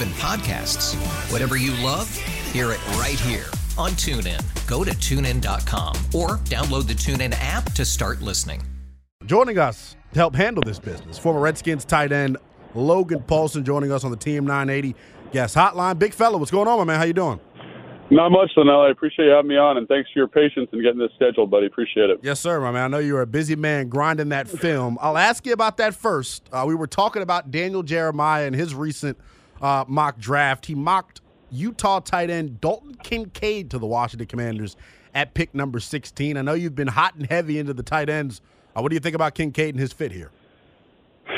even 0.00 0.12
podcasts. 0.14 0.94
Whatever 1.30 1.56
you 1.56 1.72
love, 1.84 2.14
hear 2.52 2.72
it 2.72 2.86
right 2.92 3.18
here 3.20 3.46
on 3.76 3.90
TuneIn. 3.92 4.40
Go 4.66 4.84
to 4.84 4.90
tunein.com 4.92 5.96
or 6.14 6.38
download 6.46 6.86
the 6.86 6.94
TuneIn 6.94 7.34
app 7.38 7.72
to 7.72 7.84
start 7.84 8.22
listening. 8.22 8.62
Joining 9.26 9.58
us 9.58 9.96
to 10.12 10.18
help 10.18 10.34
handle 10.34 10.62
this 10.64 10.78
business, 10.78 11.18
former 11.18 11.40
Redskins 11.40 11.84
tight 11.84 12.12
end 12.12 12.38
Logan 12.74 13.20
Paulsen 13.20 13.64
joining 13.64 13.92
us 13.92 14.04
on 14.04 14.10
the 14.10 14.16
Team 14.16 14.46
980 14.46 14.96
guest 15.32 15.56
hotline. 15.56 15.98
Big 15.98 16.14
fella, 16.14 16.38
what's 16.38 16.50
going 16.50 16.68
on, 16.68 16.78
my 16.78 16.84
man? 16.84 16.98
How 16.98 17.04
you 17.04 17.12
doing? 17.12 17.40
Not 18.12 18.30
much, 18.30 18.50
Linnell. 18.56 18.80
I 18.80 18.90
appreciate 18.90 19.26
you 19.26 19.30
having 19.30 19.48
me 19.48 19.56
on, 19.56 19.76
and 19.76 19.86
thanks 19.86 20.10
for 20.12 20.18
your 20.18 20.26
patience 20.26 20.68
in 20.72 20.82
getting 20.82 20.98
this 20.98 21.12
scheduled, 21.14 21.48
buddy. 21.48 21.66
Appreciate 21.66 22.10
it. 22.10 22.18
Yes, 22.22 22.40
sir, 22.40 22.60
my 22.60 22.72
man. 22.72 22.82
I 22.82 22.88
know 22.88 22.98
you're 22.98 23.20
a 23.20 23.26
busy 23.26 23.54
man 23.54 23.88
grinding 23.88 24.30
that 24.30 24.48
film. 24.48 24.98
I'll 25.00 25.18
ask 25.18 25.46
you 25.46 25.52
about 25.52 25.76
that 25.76 25.94
first. 25.94 26.48
Uh, 26.52 26.64
we 26.66 26.74
were 26.74 26.88
talking 26.88 27.22
about 27.22 27.52
Daniel 27.52 27.84
Jeremiah 27.84 28.46
and 28.46 28.56
his 28.56 28.74
recent 28.74 29.16
uh, 29.60 29.84
mock 29.88 30.18
draft. 30.18 30.66
He 30.66 30.74
mocked 30.74 31.20
Utah 31.50 32.00
tight 32.00 32.30
end 32.30 32.60
Dalton 32.60 32.94
Kincaid 33.02 33.70
to 33.70 33.78
the 33.78 33.86
Washington 33.86 34.26
Commanders 34.26 34.76
at 35.14 35.34
pick 35.34 35.54
number 35.54 35.80
16. 35.80 36.36
I 36.36 36.42
know 36.42 36.54
you've 36.54 36.74
been 36.74 36.88
hot 36.88 37.14
and 37.14 37.26
heavy 37.26 37.58
into 37.58 37.74
the 37.74 37.82
tight 37.82 38.08
ends. 38.08 38.40
Uh, 38.76 38.82
what 38.82 38.90
do 38.90 38.94
you 38.94 39.00
think 39.00 39.14
about 39.14 39.34
Kincaid 39.34 39.74
and 39.74 39.80
his 39.80 39.92
fit 39.92 40.12
here? 40.12 40.30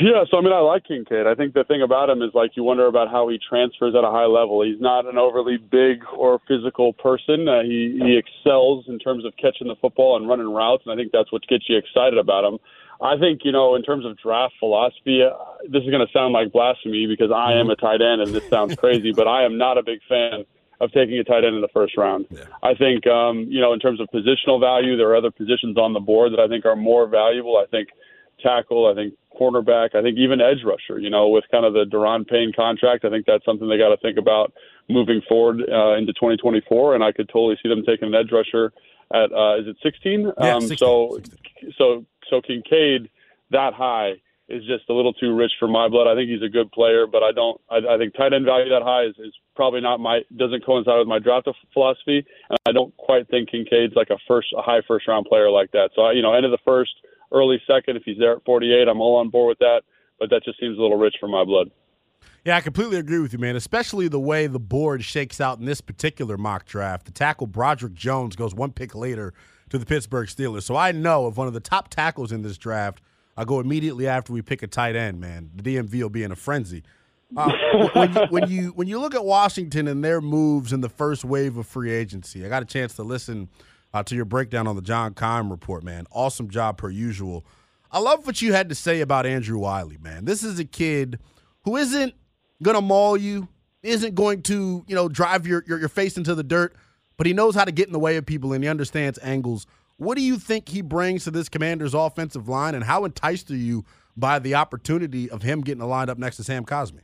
Yeah, 0.01 0.23
so 0.29 0.37
I 0.37 0.41
mean, 0.41 0.53
I 0.53 0.59
like 0.59 0.85
Kincaid. 0.85 1.27
I 1.27 1.35
think 1.35 1.53
the 1.53 1.63
thing 1.63 1.83
about 1.83 2.09
him 2.09 2.23
is 2.23 2.31
like 2.33 2.51
you 2.55 2.63
wonder 2.63 2.87
about 2.87 3.11
how 3.11 3.27
he 3.29 3.37
transfers 3.37 3.93
at 3.95 4.03
a 4.03 4.09
high 4.09 4.25
level. 4.25 4.63
He's 4.63 4.81
not 4.81 5.05
an 5.05 5.19
overly 5.19 5.57
big 5.57 6.03
or 6.17 6.41
physical 6.47 6.93
person. 6.93 7.47
Uh, 7.47 7.61
he 7.61 7.99
he 8.01 8.17
excels 8.17 8.85
in 8.87 8.97
terms 8.97 9.23
of 9.23 9.33
catching 9.37 9.67
the 9.67 9.75
football 9.75 10.17
and 10.17 10.27
running 10.27 10.51
routes, 10.51 10.83
and 10.85 10.93
I 10.93 10.95
think 10.95 11.11
that's 11.11 11.31
what 11.31 11.45
gets 11.47 11.69
you 11.69 11.77
excited 11.77 12.17
about 12.17 12.43
him. 12.43 12.57
I 13.03 13.17
think 13.17 13.41
you 13.43 13.51
know, 13.51 13.75
in 13.75 13.83
terms 13.83 14.05
of 14.05 14.17
draft 14.17 14.53
philosophy, 14.59 15.21
uh, 15.21 15.33
this 15.69 15.83
is 15.83 15.89
going 15.89 16.05
to 16.05 16.11
sound 16.13 16.33
like 16.33 16.53
blasphemy 16.53 17.05
because 17.05 17.31
I 17.31 17.53
am 17.53 17.69
a 17.69 17.75
tight 17.75 18.01
end, 18.01 18.21
and 18.21 18.33
this 18.33 18.47
sounds 18.49 18.75
crazy, 18.83 19.11
but 19.11 19.27
I 19.27 19.43
am 19.43 19.57
not 19.57 19.77
a 19.77 19.83
big 19.83 19.99
fan 20.07 20.45
of 20.79 20.91
taking 20.93 21.17
a 21.19 21.23
tight 21.23 21.43
end 21.43 21.55
in 21.55 21.61
the 21.61 21.67
first 21.73 21.97
round. 21.97 22.25
Yeah. 22.29 22.45
I 22.63 22.73
think 22.73 23.05
um, 23.05 23.45
you 23.49 23.59
know, 23.59 23.73
in 23.73 23.79
terms 23.79 23.99
of 23.99 24.07
positional 24.07 24.59
value, 24.59 24.95
there 24.95 25.09
are 25.09 25.17
other 25.17 25.31
positions 25.31 25.77
on 25.77 25.93
the 25.93 25.99
board 25.99 26.31
that 26.31 26.39
I 26.39 26.47
think 26.47 26.65
are 26.65 26.77
more 26.77 27.05
valuable. 27.05 27.57
I 27.57 27.65
think 27.69 27.89
tackle. 28.41 28.87
I 28.87 28.95
think 28.95 29.13
cornerback. 29.37 29.95
I 29.95 30.01
think 30.01 30.17
even 30.17 30.39
edge 30.39 30.63
rusher. 30.63 30.99
You 30.99 31.09
know, 31.09 31.27
with 31.27 31.43
kind 31.51 31.65
of 31.65 31.73
the 31.73 31.85
Daron 31.85 32.27
Payne 32.27 32.53
contract, 32.55 33.03
I 33.03 33.09
think 33.09 33.25
that's 33.25 33.43
something 33.43 33.67
they 33.67 33.77
got 33.77 33.89
to 33.89 33.97
think 33.97 34.17
about 34.17 34.53
moving 34.89 35.21
forward 35.27 35.61
uh, 35.69 35.97
into 35.97 36.13
2024. 36.13 36.95
And 36.95 37.03
I 37.03 37.11
could 37.11 37.27
totally 37.27 37.57
see 37.61 37.69
them 37.69 37.83
taking 37.85 38.07
an 38.07 38.15
edge 38.15 38.31
rusher 38.31 38.71
at 39.13 39.31
uh, 39.31 39.59
is 39.59 39.67
it 39.67 39.77
16? 39.83 40.31
Yeah, 40.39 40.55
um, 40.55 40.61
16, 40.61 40.77
so 40.77 41.19
16. 41.21 41.73
so 41.77 42.05
so 42.29 42.41
Kincaid 42.41 43.09
that 43.51 43.73
high 43.73 44.13
is 44.49 44.63
just 44.65 44.89
a 44.89 44.93
little 44.93 45.13
too 45.13 45.33
rich 45.33 45.51
for 45.57 45.67
my 45.67 45.87
blood. 45.87 46.07
I 46.07 46.15
think 46.15 46.29
he's 46.29 46.43
a 46.43 46.51
good 46.51 46.71
player, 46.71 47.07
but 47.07 47.23
I 47.23 47.31
don't. 47.31 47.59
I, 47.69 47.95
I 47.95 47.97
think 47.97 48.13
tight 48.15 48.33
end 48.33 48.45
value 48.45 48.69
that 48.69 48.83
high 48.83 49.05
is, 49.05 49.15
is 49.17 49.33
probably 49.55 49.79
not 49.79 49.99
my 49.99 50.21
doesn't 50.35 50.65
coincide 50.65 50.99
with 50.99 51.07
my 51.07 51.19
draft 51.19 51.47
philosophy, 51.73 52.25
and 52.49 52.59
I 52.65 52.71
don't 52.71 52.95
quite 52.97 53.29
think 53.29 53.49
Kincaid's 53.49 53.95
like 53.95 54.09
a 54.09 54.17
first 54.27 54.47
a 54.57 54.61
high 54.61 54.81
first 54.87 55.07
round 55.07 55.25
player 55.27 55.49
like 55.49 55.71
that. 55.71 55.91
So 55.95 56.03
I, 56.03 56.11
you 56.11 56.21
know, 56.21 56.33
end 56.33 56.45
of 56.45 56.51
the 56.51 56.63
first 56.65 56.91
early 57.31 57.61
second. 57.65 57.95
If 57.95 58.03
he's 58.03 58.17
there 58.19 58.33
at 58.33 58.45
48, 58.45 58.87
I'm 58.87 59.01
all 59.01 59.15
on 59.17 59.29
board 59.29 59.49
with 59.49 59.59
that. 59.59 59.81
But 60.19 60.29
that 60.29 60.43
just 60.43 60.59
seems 60.59 60.77
a 60.77 60.81
little 60.81 60.97
rich 60.97 61.15
for 61.19 61.27
my 61.27 61.43
blood. 61.43 61.71
Yeah, 62.45 62.57
I 62.57 62.61
completely 62.61 62.97
agree 62.97 63.19
with 63.19 63.33
you, 63.33 63.39
man. 63.39 63.55
Especially 63.55 64.07
the 64.07 64.19
way 64.19 64.47
the 64.47 64.59
board 64.59 65.03
shakes 65.03 65.41
out 65.41 65.59
in 65.59 65.65
this 65.65 65.81
particular 65.81 66.37
mock 66.37 66.65
draft. 66.65 67.05
The 67.05 67.11
tackle 67.11 67.47
Broderick 67.47 67.93
Jones 67.93 68.35
goes 68.35 68.53
one 68.53 68.71
pick 68.71 68.93
later 68.93 69.33
to 69.73 69.79
the 69.79 69.87
Pittsburgh 69.87 70.27
Steelers. 70.27 70.61
So 70.61 70.75
I 70.75 70.91
know 70.91 71.27
if 71.27 71.35
one 71.35 71.47
of 71.47 71.53
the 71.55 71.59
top 71.59 71.89
tackles 71.89 72.31
in 72.31 72.43
this 72.43 72.59
draft, 72.59 73.01
I 73.35 73.43
go 73.43 73.59
immediately 73.59 74.07
after 74.07 74.31
we 74.31 74.43
pick 74.43 74.61
a 74.61 74.67
tight 74.67 74.95
end. 74.95 75.19
Man, 75.19 75.49
the 75.55 75.63
DMV 75.63 75.99
will 75.99 76.09
be 76.09 76.21
in 76.21 76.31
a 76.31 76.35
frenzy. 76.35 76.83
Uh, 77.35 77.51
when, 77.93 78.13
you, 78.13 78.21
when 78.29 78.49
you 78.51 78.67
when 78.75 78.87
you 78.87 78.99
look 78.99 79.15
at 79.15 79.25
Washington 79.25 79.87
and 79.87 80.03
their 80.03 80.21
moves 80.21 80.73
in 80.73 80.81
the 80.81 80.89
first 80.89 81.25
wave 81.25 81.57
of 81.57 81.65
free 81.65 81.89
agency, 81.89 82.45
I 82.45 82.49
got 82.49 82.61
a 82.61 82.67
chance 82.67 82.93
to 82.97 83.03
listen 83.03 83.49
uh, 83.95 84.03
to 84.03 84.15
your 84.15 84.25
breakdown 84.25 84.67
on 84.67 84.75
the 84.75 84.81
John 84.83 85.15
Keim 85.15 85.49
report, 85.49 85.83
man. 85.83 86.05
Awesome 86.11 86.51
job 86.51 86.77
per 86.77 86.91
usual. 86.91 87.43
I 87.91 87.97
love 87.97 88.27
what 88.27 88.43
you 88.43 88.53
had 88.53 88.69
to 88.69 88.75
say 88.75 89.01
about 89.01 89.25
Andrew 89.25 89.57
Wylie. 89.57 89.97
man. 89.97 90.25
This 90.25 90.43
is 90.43 90.59
a 90.59 90.65
kid 90.65 91.17
who 91.63 91.77
isn't 91.77 92.13
gonna 92.61 92.81
maul 92.81 93.17
you, 93.17 93.47
isn't 93.81 94.13
going 94.13 94.43
to, 94.43 94.85
you 94.87 94.93
know, 94.93 95.09
drive 95.09 95.47
your, 95.47 95.63
your, 95.65 95.79
your 95.79 95.89
face 95.89 96.15
into 96.15 96.35
the 96.35 96.43
dirt, 96.43 96.75
but 97.23 97.27
he 97.27 97.33
knows 97.33 97.55
how 97.55 97.63
to 97.63 97.71
get 97.71 97.87
in 97.87 97.93
the 97.93 97.99
way 97.99 98.17
of 98.17 98.25
people 98.25 98.51
and 98.51 98.61
he 98.65 98.69
understands 98.69 99.17
angles. 99.23 99.65
What 99.95 100.17
do 100.17 100.21
you 100.21 100.35
think 100.35 100.67
he 100.67 100.81
brings 100.81 101.23
to 101.23 101.31
this 101.31 101.47
commander's 101.47 101.93
offensive 101.93 102.49
line, 102.49 102.75
and 102.75 102.83
how 102.83 103.05
enticed 103.05 103.49
are 103.49 103.55
you 103.55 103.85
by 104.17 104.39
the 104.39 104.55
opportunity 104.55 105.29
of 105.29 105.41
him 105.41 105.61
getting 105.61 105.81
lined 105.81 106.09
up 106.09 106.17
next 106.17 106.35
to 106.35 106.43
Sam 106.43 106.65
Cosmi? 106.65 106.99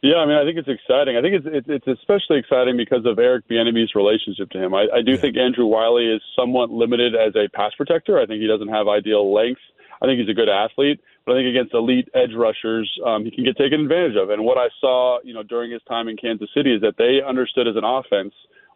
Yeah, 0.00 0.18
I 0.18 0.26
mean, 0.26 0.36
I 0.36 0.44
think 0.44 0.58
it's 0.58 0.68
exciting. 0.68 1.16
I 1.16 1.22
think 1.22 1.34
it's 1.34 1.46
it's, 1.50 1.66
it's 1.68 1.98
especially 1.98 2.38
exciting 2.38 2.76
because 2.76 3.04
of 3.04 3.18
Eric 3.18 3.48
Bieniemy's 3.50 3.96
relationship 3.96 4.48
to 4.50 4.62
him. 4.62 4.74
I, 4.74 4.86
I 4.94 5.02
do 5.02 5.14
yeah. 5.14 5.16
think 5.16 5.36
Andrew 5.36 5.66
Wylie 5.66 6.06
is 6.06 6.22
somewhat 6.38 6.70
limited 6.70 7.16
as 7.16 7.34
a 7.34 7.48
pass 7.48 7.72
protector. 7.76 8.20
I 8.20 8.26
think 8.26 8.40
he 8.40 8.46
doesn't 8.46 8.68
have 8.68 8.86
ideal 8.86 9.34
length. 9.34 9.60
I 10.00 10.06
think 10.06 10.20
he's 10.20 10.30
a 10.30 10.38
good 10.38 10.48
athlete, 10.48 11.00
but 11.26 11.32
I 11.32 11.38
think 11.42 11.50
against 11.50 11.74
elite 11.74 12.08
edge 12.14 12.30
rushers, 12.36 12.88
um, 13.04 13.24
he 13.24 13.32
can 13.32 13.42
get 13.42 13.56
taken 13.56 13.80
advantage 13.80 14.14
of. 14.14 14.30
And 14.30 14.44
what 14.44 14.56
I 14.56 14.68
saw, 14.80 15.18
you 15.24 15.34
know, 15.34 15.42
during 15.42 15.72
his 15.72 15.82
time 15.88 16.06
in 16.06 16.16
Kansas 16.16 16.48
City 16.54 16.72
is 16.72 16.80
that 16.82 16.94
they 16.96 17.18
understood 17.26 17.66
as 17.66 17.74
an 17.74 17.82
offense 17.82 18.32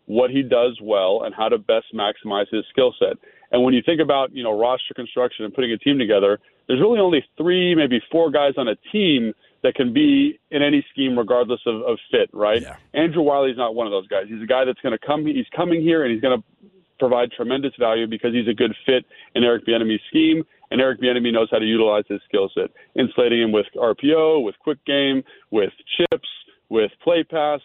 what 0.07 0.31
he 0.31 0.43
does 0.43 0.79
well 0.83 1.23
and 1.25 1.35
how 1.35 1.49
to 1.49 1.59
best 1.59 1.87
maximize 1.95 2.47
his 2.51 2.65
skill 2.71 2.95
set. 2.99 3.17
And 3.53 3.63
when 3.63 3.75
you 3.75 3.83
think 3.85 4.01
about, 4.01 4.35
you 4.35 4.43
know, 4.43 4.59
roster 4.59 4.95
construction 4.95 5.45
and 5.45 5.55
putting 5.55 5.73
a 5.73 5.79
team 5.79 5.99
together, 5.99 6.39
there's 6.67 6.81
really 6.81 7.01
only 7.01 7.25
three, 7.37 7.75
maybe 7.75 8.01
four 8.11 8.31
guys 8.31 8.55
on 8.57 8.69
a 8.69 8.77
team 8.93 9.33
that 9.63 9.75
can 9.75 9.93
be 9.93 10.39
in 10.51 10.63
any 10.63 10.85
scheme 10.93 11.19
regardless 11.19 11.61
of, 11.67 11.83
of 11.83 11.99
fit, 12.11 12.29
right? 12.33 12.63
Yeah. 12.63 12.77
Andrew 12.93 13.23
Wylie's 13.23 13.57
not 13.57 13.75
one 13.75 13.87
of 13.87 13.93
those 13.93 14.07
guys. 14.09 14.25
He's 14.29 14.43
a 14.43 14.47
guy 14.47 14.65
that's 14.65 14.81
going 14.81 14.97
to 14.97 15.07
come. 15.07 15.25
He's 15.25 15.47
coming 15.57 15.83
here 15.83 16.05
and 16.05 16.13
he's 16.13 16.21
going 16.21 16.39
to 16.39 16.71
provide 16.99 17.31
tremendous 17.33 17.73
value 17.79 18.07
because 18.07 18.33
he's 18.33 18.49
a 18.49 18.55
good 18.55 18.75
fit 18.87 19.05
in 19.35 19.45
Eric 19.45 19.67
Bieniemy's 19.67 20.01
scheme, 20.09 20.45
and 20.71 20.81
Eric 20.81 21.01
Bieniemy 21.01 21.33
knows 21.33 21.49
how 21.51 21.59
to 21.59 21.65
utilize 21.65 22.05
his 22.09 22.21
skill 22.29 22.51
set, 22.55 22.71
insulating 22.99 23.43
him 23.43 23.53
with 23.53 23.67
RPO, 23.77 24.45
with 24.45 24.55
quick 24.61 24.85
game, 24.85 25.23
with 25.51 25.73
chips, 25.97 26.29
with 26.69 26.91
play 27.03 27.25
pass, 27.25 27.61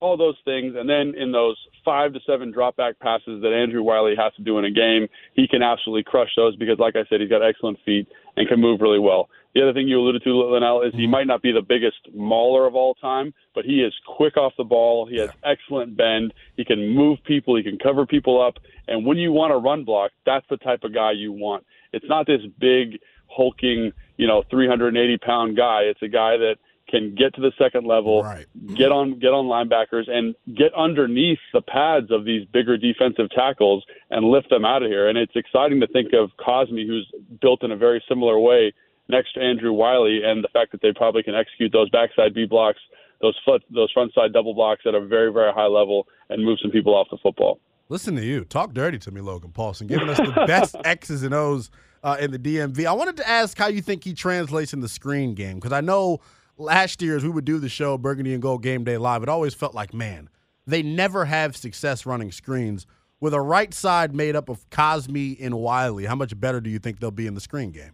all 0.00 0.16
those 0.16 0.36
things. 0.44 0.74
And 0.76 0.88
then 0.88 1.14
in 1.16 1.32
those 1.32 1.56
five 1.84 2.12
to 2.12 2.20
seven 2.26 2.50
drop 2.50 2.76
back 2.76 2.98
passes 2.98 3.42
that 3.42 3.52
Andrew 3.52 3.82
Wylie 3.82 4.16
has 4.16 4.32
to 4.34 4.42
do 4.42 4.58
in 4.58 4.64
a 4.64 4.70
game, 4.70 5.08
he 5.34 5.48
can 5.48 5.62
absolutely 5.62 6.04
crush 6.04 6.30
those 6.36 6.56
because, 6.56 6.78
like 6.78 6.96
I 6.96 7.04
said, 7.08 7.20
he's 7.20 7.30
got 7.30 7.42
excellent 7.42 7.78
feet 7.84 8.08
and 8.36 8.48
can 8.48 8.60
move 8.60 8.80
really 8.80 8.98
well. 8.98 9.28
The 9.54 9.62
other 9.62 9.72
thing 9.72 9.86
you 9.86 10.00
alluded 10.00 10.24
to, 10.24 10.50
Linnell, 10.50 10.82
is 10.82 10.92
he 10.92 11.02
mm-hmm. 11.02 11.12
might 11.12 11.26
not 11.28 11.40
be 11.40 11.52
the 11.52 11.62
biggest 11.62 12.08
mauler 12.12 12.66
of 12.66 12.74
all 12.74 12.94
time, 12.94 13.32
but 13.54 13.64
he 13.64 13.82
is 13.82 13.94
quick 14.16 14.36
off 14.36 14.52
the 14.58 14.64
ball. 14.64 15.06
He 15.06 15.18
has 15.18 15.30
excellent 15.44 15.96
bend. 15.96 16.34
He 16.56 16.64
can 16.64 16.88
move 16.88 17.18
people. 17.24 17.56
He 17.56 17.62
can 17.62 17.78
cover 17.78 18.04
people 18.04 18.42
up. 18.42 18.54
And 18.88 19.06
when 19.06 19.16
you 19.16 19.30
want 19.30 19.52
to 19.52 19.56
run 19.58 19.84
block, 19.84 20.10
that's 20.26 20.46
the 20.50 20.56
type 20.56 20.82
of 20.82 20.92
guy 20.92 21.12
you 21.12 21.32
want. 21.32 21.64
It's 21.92 22.04
not 22.08 22.26
this 22.26 22.40
big, 22.58 22.98
hulking, 23.28 23.92
you 24.16 24.26
know, 24.26 24.42
380 24.50 25.18
pound 25.18 25.56
guy. 25.56 25.82
It's 25.82 26.02
a 26.02 26.08
guy 26.08 26.36
that 26.36 26.56
can 26.94 27.14
get 27.14 27.34
to 27.34 27.40
the 27.40 27.52
second 27.58 27.86
level, 27.86 28.22
right. 28.22 28.46
get 28.76 28.92
on 28.92 29.18
get 29.18 29.32
on 29.32 29.46
linebackers, 29.46 30.08
and 30.08 30.34
get 30.56 30.72
underneath 30.74 31.38
the 31.52 31.62
pads 31.62 32.10
of 32.10 32.24
these 32.24 32.46
bigger 32.52 32.76
defensive 32.76 33.30
tackles 33.30 33.84
and 34.10 34.26
lift 34.26 34.50
them 34.50 34.64
out 34.64 34.82
of 34.82 34.90
here. 34.90 35.08
And 35.08 35.18
it's 35.18 35.34
exciting 35.34 35.80
to 35.80 35.86
think 35.88 36.12
of 36.12 36.30
Cosmi, 36.38 36.86
who's 36.86 37.10
built 37.40 37.62
in 37.64 37.72
a 37.72 37.76
very 37.76 38.02
similar 38.08 38.38
way 38.38 38.72
next 39.08 39.34
to 39.34 39.40
Andrew 39.40 39.72
Wylie, 39.72 40.22
and 40.24 40.42
the 40.42 40.48
fact 40.48 40.72
that 40.72 40.80
they 40.80 40.92
probably 40.92 41.22
can 41.22 41.34
execute 41.34 41.72
those 41.72 41.90
backside 41.90 42.34
B 42.34 42.46
blocks 42.46 42.80
those 43.20 43.38
foot, 43.44 43.62
those 43.70 43.90
front 43.92 44.12
side 44.12 44.32
double 44.32 44.54
blocks 44.54 44.82
at 44.86 44.94
a 44.94 45.00
very, 45.00 45.32
very 45.32 45.52
high 45.52 45.66
level 45.66 46.06
and 46.28 46.44
move 46.44 46.58
some 46.60 46.70
people 46.70 46.94
off 46.94 47.06
the 47.10 47.18
football. 47.22 47.58
Listen 47.88 48.16
to 48.16 48.24
you. 48.24 48.44
Talk 48.44 48.74
dirty 48.74 48.98
to 48.98 49.10
me, 49.10 49.20
Logan 49.20 49.50
Paulsen, 49.50 49.86
giving 49.86 50.08
us 50.08 50.18
the 50.18 50.32
best 50.46 50.76
X's 50.84 51.22
and 51.22 51.34
O's 51.34 51.70
uh, 52.02 52.16
in 52.20 52.30
the 52.30 52.38
DMV. 52.38 52.86
I 52.86 52.92
wanted 52.92 53.16
to 53.18 53.28
ask 53.28 53.56
how 53.56 53.68
you 53.68 53.80
think 53.80 54.04
he 54.04 54.12
translates 54.12 54.72
in 54.72 54.80
the 54.80 54.88
screen 54.88 55.34
game 55.34 55.56
because 55.56 55.72
I 55.72 55.80
know 55.80 56.20
last 56.56 57.02
year 57.02 57.16
as 57.16 57.24
we 57.24 57.30
would 57.30 57.44
do 57.44 57.58
the 57.58 57.68
show 57.68 57.98
Burgundy 57.98 58.32
and 58.32 58.42
Gold 58.42 58.62
Game 58.62 58.84
Day 58.84 58.96
Live, 58.96 59.22
it 59.22 59.28
always 59.28 59.54
felt 59.54 59.74
like, 59.74 59.92
man, 59.92 60.28
they 60.66 60.82
never 60.82 61.24
have 61.24 61.56
success 61.56 62.06
running 62.06 62.32
screens. 62.32 62.86
With 63.20 63.32
a 63.32 63.40
right 63.40 63.72
side 63.72 64.14
made 64.14 64.36
up 64.36 64.48
of 64.48 64.68
Cosmi 64.70 65.36
and 65.40 65.54
Wylie, 65.54 66.04
how 66.04 66.14
much 66.14 66.38
better 66.38 66.60
do 66.60 66.68
you 66.68 66.78
think 66.78 67.00
they'll 67.00 67.10
be 67.10 67.26
in 67.26 67.34
the 67.34 67.40
screen 67.40 67.70
game? 67.70 67.92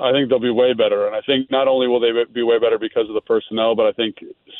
I 0.00 0.10
think 0.10 0.28
they'll 0.28 0.40
be 0.40 0.50
way 0.50 0.74
better. 0.74 1.06
And 1.06 1.14
I 1.14 1.20
think 1.20 1.50
not 1.50 1.68
only 1.68 1.86
will 1.86 2.00
they 2.00 2.10
be 2.32 2.42
way 2.42 2.58
better 2.58 2.78
because 2.78 3.08
of 3.08 3.14
the 3.14 3.20
personnel, 3.20 3.76
but 3.76 3.86
I 3.86 3.92
think 3.92 4.16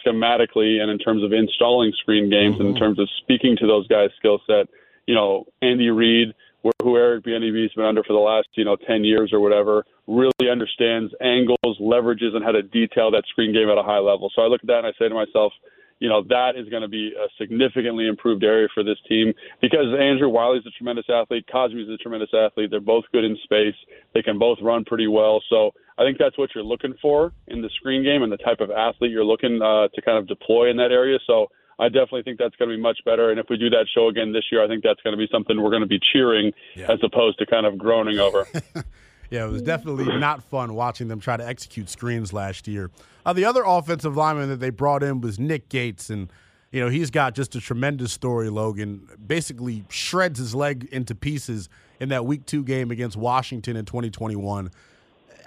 schematically 0.06 0.80
and 0.80 0.90
in 0.90 0.98
terms 0.98 1.24
of 1.24 1.32
installing 1.32 1.92
screen 2.00 2.30
games 2.30 2.54
mm-hmm. 2.54 2.66
and 2.66 2.70
in 2.70 2.76
terms 2.76 2.98
of 3.00 3.08
speaking 3.22 3.56
to 3.58 3.66
those 3.66 3.88
guys' 3.88 4.10
skill 4.18 4.40
set, 4.46 4.68
you 5.06 5.14
know, 5.14 5.46
Andy 5.60 5.90
Reid, 5.90 6.34
who 6.82 6.96
Eric 6.96 7.24
Bieniemy's 7.24 7.72
been 7.74 7.84
under 7.84 8.02
for 8.02 8.12
the 8.12 8.18
last, 8.18 8.48
you 8.54 8.64
know, 8.64 8.76
10 8.76 9.04
years 9.04 9.32
or 9.32 9.40
whatever, 9.40 9.84
really 10.06 10.50
understands 10.50 11.12
angles, 11.20 11.78
leverages, 11.80 12.34
and 12.34 12.44
how 12.44 12.52
to 12.52 12.62
detail 12.62 13.10
that 13.10 13.24
screen 13.28 13.52
game 13.52 13.68
at 13.68 13.78
a 13.78 13.82
high 13.82 13.98
level. 13.98 14.30
So 14.34 14.42
I 14.42 14.46
look 14.46 14.62
at 14.62 14.66
that 14.68 14.78
and 14.78 14.86
I 14.86 14.92
say 14.98 15.08
to 15.08 15.14
myself, 15.14 15.52
you 16.00 16.08
know, 16.08 16.22
that 16.28 16.52
is 16.56 16.68
going 16.68 16.82
to 16.82 16.88
be 16.88 17.12
a 17.16 17.28
significantly 17.38 18.08
improved 18.08 18.44
area 18.44 18.68
for 18.74 18.82
this 18.82 18.98
team 19.08 19.32
because 19.62 19.86
Andrew 19.98 20.28
Wylie's 20.28 20.66
a 20.66 20.70
tremendous 20.70 21.06
athlete. 21.08 21.46
Cosmi's 21.50 21.88
a 21.88 21.96
tremendous 21.96 22.30
athlete. 22.34 22.70
They're 22.70 22.80
both 22.80 23.04
good 23.12 23.24
in 23.24 23.36
space. 23.44 23.76
They 24.12 24.22
can 24.22 24.38
both 24.38 24.58
run 24.60 24.84
pretty 24.84 25.06
well. 25.06 25.40
So 25.48 25.70
I 25.96 26.02
think 26.02 26.18
that's 26.18 26.36
what 26.36 26.50
you're 26.54 26.64
looking 26.64 26.94
for 27.00 27.32
in 27.46 27.62
the 27.62 27.70
screen 27.76 28.02
game 28.02 28.22
and 28.22 28.32
the 28.32 28.38
type 28.38 28.60
of 28.60 28.70
athlete 28.70 29.12
you're 29.12 29.24
looking 29.24 29.62
uh, 29.62 29.88
to 29.94 30.02
kind 30.02 30.18
of 30.18 30.26
deploy 30.26 30.70
in 30.70 30.76
that 30.78 30.90
area. 30.90 31.18
So 31.26 31.46
I 31.78 31.88
definitely 31.88 32.22
think 32.22 32.38
that's 32.38 32.54
going 32.56 32.70
to 32.70 32.76
be 32.76 32.82
much 32.82 32.98
better. 33.04 33.30
And 33.30 33.40
if 33.40 33.46
we 33.50 33.56
do 33.56 33.70
that 33.70 33.86
show 33.92 34.08
again 34.08 34.32
this 34.32 34.44
year, 34.52 34.64
I 34.64 34.68
think 34.68 34.84
that's 34.84 35.00
going 35.02 35.12
to 35.12 35.18
be 35.18 35.28
something 35.30 35.60
we're 35.60 35.70
going 35.70 35.82
to 35.82 35.88
be 35.88 36.00
cheering 36.12 36.52
yeah. 36.76 36.92
as 36.92 37.00
opposed 37.02 37.38
to 37.38 37.46
kind 37.46 37.66
of 37.66 37.78
groaning 37.78 38.18
over. 38.18 38.46
Yeah, 39.30 39.46
it 39.46 39.50
was 39.50 39.62
definitely 39.62 40.04
not 40.18 40.42
fun 40.44 40.74
watching 40.74 41.08
them 41.08 41.18
try 41.18 41.36
to 41.36 41.44
execute 41.46 41.88
screens 41.88 42.32
last 42.32 42.68
year. 42.68 42.90
Uh, 43.26 43.32
the 43.32 43.44
other 43.44 43.64
offensive 43.66 44.16
lineman 44.16 44.48
that 44.48 44.60
they 44.60 44.70
brought 44.70 45.02
in 45.02 45.20
was 45.20 45.38
Nick 45.40 45.68
Gates, 45.68 46.10
and 46.10 46.32
you 46.70 46.80
know 46.80 46.88
he's 46.88 47.10
got 47.10 47.34
just 47.34 47.56
a 47.56 47.60
tremendous 47.60 48.12
story. 48.12 48.48
Logan 48.48 49.08
basically 49.26 49.84
shreds 49.88 50.38
his 50.38 50.54
leg 50.54 50.88
into 50.92 51.14
pieces 51.14 51.68
in 51.98 52.10
that 52.10 52.26
Week 52.26 52.46
Two 52.46 52.62
game 52.62 52.90
against 52.90 53.16
Washington 53.16 53.76
in 53.76 53.84
2021. 53.84 54.70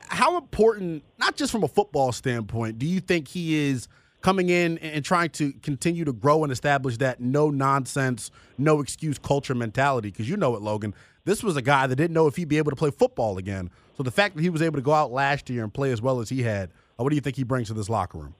How 0.10 0.38
important, 0.38 1.04
not 1.18 1.36
just 1.36 1.52
from 1.52 1.64
a 1.64 1.68
football 1.68 2.12
standpoint, 2.12 2.80
do 2.80 2.86
you 2.86 3.00
think 3.00 3.28
he 3.28 3.70
is? 3.70 3.88
Coming 4.22 4.50
in 4.50 4.78
and 4.80 5.04
trying 5.04 5.30
to 5.32 5.54
continue 5.62 6.06
to 6.06 6.14
grow 6.14 6.44
and 6.44 6.52
establish 6.52 6.98
that 6.98 7.20
no 7.20 7.50
nonsense, 7.50 8.32
no 8.58 8.82
excuse 8.82 9.18
culture 9.18 9.56
mentality. 9.56 10.10
Because 10.10 10.30
you 10.30 10.38
know 10.38 10.56
it, 10.56 10.62
Logan. 10.62 10.94
This 11.26 11.44
was 11.44 11.58
a 11.58 11.62
guy 11.62 11.88
that 11.88 11.96
didn't 11.96 12.14
know 12.14 12.28
if 12.28 12.38
he'd 12.38 12.48
be 12.48 12.58
able 12.58 12.72
to 12.72 12.76
play 12.78 12.90
football 12.90 13.38
again. 13.38 13.70
So 13.98 14.04
the 14.04 14.12
fact 14.12 14.36
that 14.36 14.42
he 14.42 14.50
was 14.50 14.62
able 14.62 14.78
to 14.78 14.82
go 14.82 14.94
out 14.94 15.12
last 15.12 15.50
year 15.50 15.64
and 15.64 15.74
play 15.74 15.92
as 15.92 16.02
well 16.02 16.22
as 16.22 16.30
he 16.30 16.44
had, 16.44 16.70
uh, 16.98 17.04
what 17.04 17.10
do 17.10 17.16
you 17.16 17.22
think 17.22 17.36
he 17.36 17.44
brings 17.44 17.68
to 17.68 17.74
this 17.74 17.90
locker 17.90 18.18
room? 18.18 18.36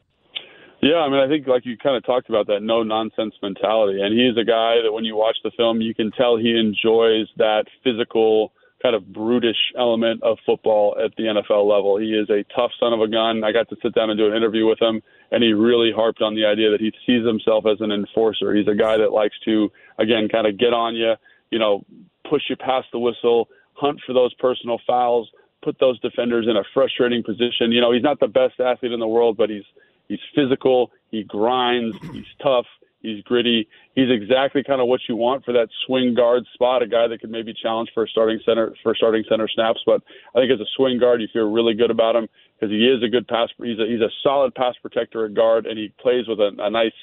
Yeah, 0.82 0.98
I 0.98 1.10
mean, 1.10 1.20
I 1.20 1.28
think 1.28 1.48
like 1.48 1.66
you 1.66 1.76
kind 1.76 1.98
of 1.98 2.06
talked 2.06 2.30
about 2.30 2.48
that 2.48 2.62
no 2.62 2.84
nonsense 2.84 3.34
mentality, 3.42 4.00
and 4.00 4.14
he's 4.14 4.38
a 4.38 4.46
guy 4.46 4.76
that 4.84 4.92
when 4.92 5.06
you 5.06 5.16
watch 5.16 5.38
the 5.44 5.52
film, 5.58 5.82
you 5.82 5.96
can 5.96 6.12
tell 6.12 6.38
he 6.38 6.56
enjoys 6.56 7.28
that 7.38 7.66
physical 7.84 8.54
kind 8.82 8.96
of 8.96 9.12
brutish 9.12 9.58
element 9.78 10.22
of 10.24 10.38
football 10.46 10.96
at 11.04 11.16
the 11.16 11.24
NFL 11.24 11.68
level. 11.68 11.98
He 11.98 12.14
is 12.14 12.30
a 12.30 12.44
tough 12.56 12.72
son 12.80 12.94
of 12.94 13.02
a 13.02 13.08
gun. 13.08 13.44
I 13.44 13.52
got 13.52 13.70
to 13.70 13.76
sit 13.82 13.96
down 13.96 14.10
and 14.10 14.18
do 14.18 14.28
an 14.28 14.36
interview 14.36 14.68
with 14.68 14.80
him, 14.82 15.02
and 15.32 15.44
he 15.44 15.54
really 15.54 15.92
harped 15.96 16.22
on 16.22 16.36
the 16.36 16.46
idea 16.46 16.70
that 16.72 16.80
he 16.80 16.92
sees 17.06 17.26
himself 17.26 17.66
as 17.66 17.82
an 17.82 17.92
enforcer. 17.92 18.54
He's 18.54 18.68
a 18.68 18.76
guy 18.76 18.98
that 18.98 19.12
likes 19.12 19.36
to, 19.46 19.72
again, 19.98 20.30
kind 20.30 20.46
of 20.46 20.58
get 20.60 20.74
on 20.74 20.96
you, 20.96 21.14
you 21.50 21.60
know, 21.60 21.84
push 22.30 22.44
you 22.50 22.56
past 22.56 22.88
the 22.92 23.00
whistle, 23.00 23.50
hunt 23.74 24.00
for 24.06 24.14
those 24.14 24.34
personal 24.36 24.80
fouls, 24.86 25.30
put 25.64 25.80
those 25.80 26.00
defenders 26.02 26.48
in 26.50 26.56
a 26.56 26.64
frustrating 26.74 27.24
position. 27.24 27.72
You 27.72 27.82
know, 27.82 27.92
he's 27.92 28.04
not 28.04 28.20
the 28.20 28.28
best 28.28 28.60
athlete 28.60 28.92
in 28.92 29.00
the 29.00 29.08
world, 29.08 29.38
but 29.38 29.50
he's 29.50 29.66
he's 30.08 30.20
physical, 30.36 30.92
he 31.10 31.24
grinds, 31.24 31.98
he's 32.12 32.26
tough, 32.42 32.66
he's 33.02 33.24
gritty. 33.24 33.68
He's 33.96 34.10
exactly 34.10 34.64
kind 34.64 34.82
of 34.82 34.88
what 34.88 35.02
you 35.08 35.16
want 35.16 35.46
for 35.46 35.54
that 35.54 35.70
swing 35.86 36.14
guard 36.14 36.44
spot, 36.54 36.82
a 36.82 36.88
guy 36.88 37.08
that 37.08 37.22
could 37.22 37.32
maybe 37.32 37.54
challenge 37.54 37.90
for 37.94 38.08
starting 38.08 38.40
center 38.46 38.74
for 38.84 38.96
starting 38.96 39.24
center 39.30 39.48
snaps. 39.48 39.80
But 39.86 40.02
I 40.36 40.40
think 40.40 40.52
as 40.52 40.60
a 40.60 40.70
swing 40.76 41.00
guard, 41.00 41.22
you 41.22 41.28
feel 41.32 41.52
really 41.52 41.74
good 41.74 41.92
about 41.92 42.16
him 42.16 42.28
because 42.56 42.72
he 42.72 42.88
is 42.88 43.04
a 43.04 43.10
good 43.10 43.28
pass. 43.28 43.50
He's 43.58 43.80
a, 43.80 43.86
he's 43.88 44.02
a 44.02 44.12
solid 44.24 44.56
pass 44.56 44.76
protector 44.82 45.26
at 45.26 45.34
guard, 45.34 45.66
and 45.66 45.78
he 45.78 45.94
plays 46.00 46.28
with 46.28 46.40
a, 46.40 46.52
a 46.60 46.70
nice 46.70 46.96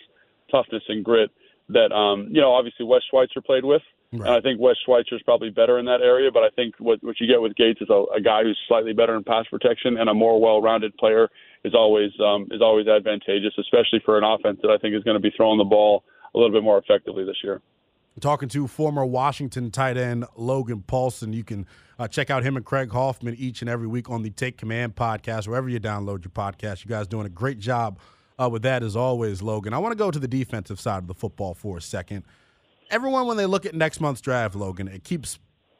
toughness 0.51 0.83
and 0.89 1.05
grit 1.05 1.31
that 1.69 1.93
um, 1.93 2.29
you 2.31 2.41
know 2.41 2.53
obviously 2.53 2.85
Wes 2.85 3.03
Schweitzer 3.11 3.41
played 3.41 3.65
with. 3.65 3.83
Right. 4.13 4.29
And 4.29 4.37
I 4.37 4.41
think 4.41 4.61
Wes 4.61 4.77
Schweitzer 4.85 5.17
is 5.17 5.23
probably 5.23 5.51
better 5.51 5.81
in 5.81 5.87
that 5.87 6.01
area, 6.01 6.31
but 6.31 6.45
I 6.45 6.51
think 6.51 6.75
what 6.79 7.03
what 7.03 7.19
you 7.21 7.27
get 7.27 7.41
with 7.41 7.57
Gates 7.57 7.81
is 7.81 7.89
a, 7.91 8.05
a 8.17 8.21
guy 8.21 8.43
who's 8.43 8.59
slightly 8.69 8.93
better 8.93 9.17
in 9.17 9.25
pass 9.25 9.47
protection 9.51 9.97
and 9.99 10.09
a 10.09 10.15
more 10.15 10.41
well-rounded 10.41 10.97
player 10.97 11.29
is 11.65 11.75
always 11.75 12.11
um, 12.21 12.47
is 12.51 12.61
always 12.61 12.87
advantageous, 12.87 13.53
especially 13.59 14.03
for 14.05 14.19
an 14.19 14.25
offense 14.25 14.59
that 14.63 14.71
I 14.71 14.79
think 14.79 14.95
is 14.95 15.03
going 15.03 15.17
to 15.17 15.21
be 15.21 15.33
throwing 15.37 15.59
the 15.59 15.65
ball 15.65 16.05
a 16.35 16.39
little 16.39 16.53
bit 16.53 16.63
more 16.63 16.79
effectively 16.79 17.25
this 17.25 17.39
year. 17.43 17.61
Talking 18.21 18.49
to 18.51 18.69
former 18.69 19.05
Washington 19.05 19.73
tight 19.73 19.97
end 19.97 20.25
Logan 20.37 20.85
Paulsen. 20.87 21.35
You 21.35 21.43
can 21.43 21.67
uh, 21.99 22.07
check 22.07 22.31
out 22.31 22.45
him 22.45 22.57
and 22.57 22.65
Craig 22.65 22.91
Hoffman 22.91 23.35
each 23.37 23.61
and 23.61 23.69
every 23.69 23.89
week 23.89 24.09
on 24.09 24.23
the 24.23 24.31
Take 24.31 24.57
Command 24.57 24.95
podcast, 24.95 25.49
wherever 25.49 25.69
you 25.69 25.81
download 25.81 26.25
your 26.25 26.31
podcast. 26.31 26.85
You 26.85 26.89
guys 26.89 27.09
doing 27.09 27.27
a 27.27 27.31
great 27.31 27.59
job 27.59 27.99
uh, 28.39 28.49
with 28.49 28.63
that 28.63 28.85
as 28.85 28.95
always, 28.95 29.43
Logan. 29.43 29.75
I 29.75 29.79
want 29.79 29.93
to 29.93 29.99
go 29.99 30.13
to 30.13 30.19
the 30.19 30.29
defensive 30.29 30.79
side 30.79 30.99
of 30.99 31.09
the 31.09 31.15
football 31.15 31.55
for 31.55 31.77
a 31.77 31.81
second 31.81 32.25
everyone, 32.91 33.27
when 33.27 33.37
they 33.37 33.47
look 33.47 33.67
at 33.67 33.75
next 33.75 34.01
month's 34.01 34.21
draft, 34.21 34.55
Logan, 34.55 34.89
it 34.89 35.05
keeps 35.05 35.39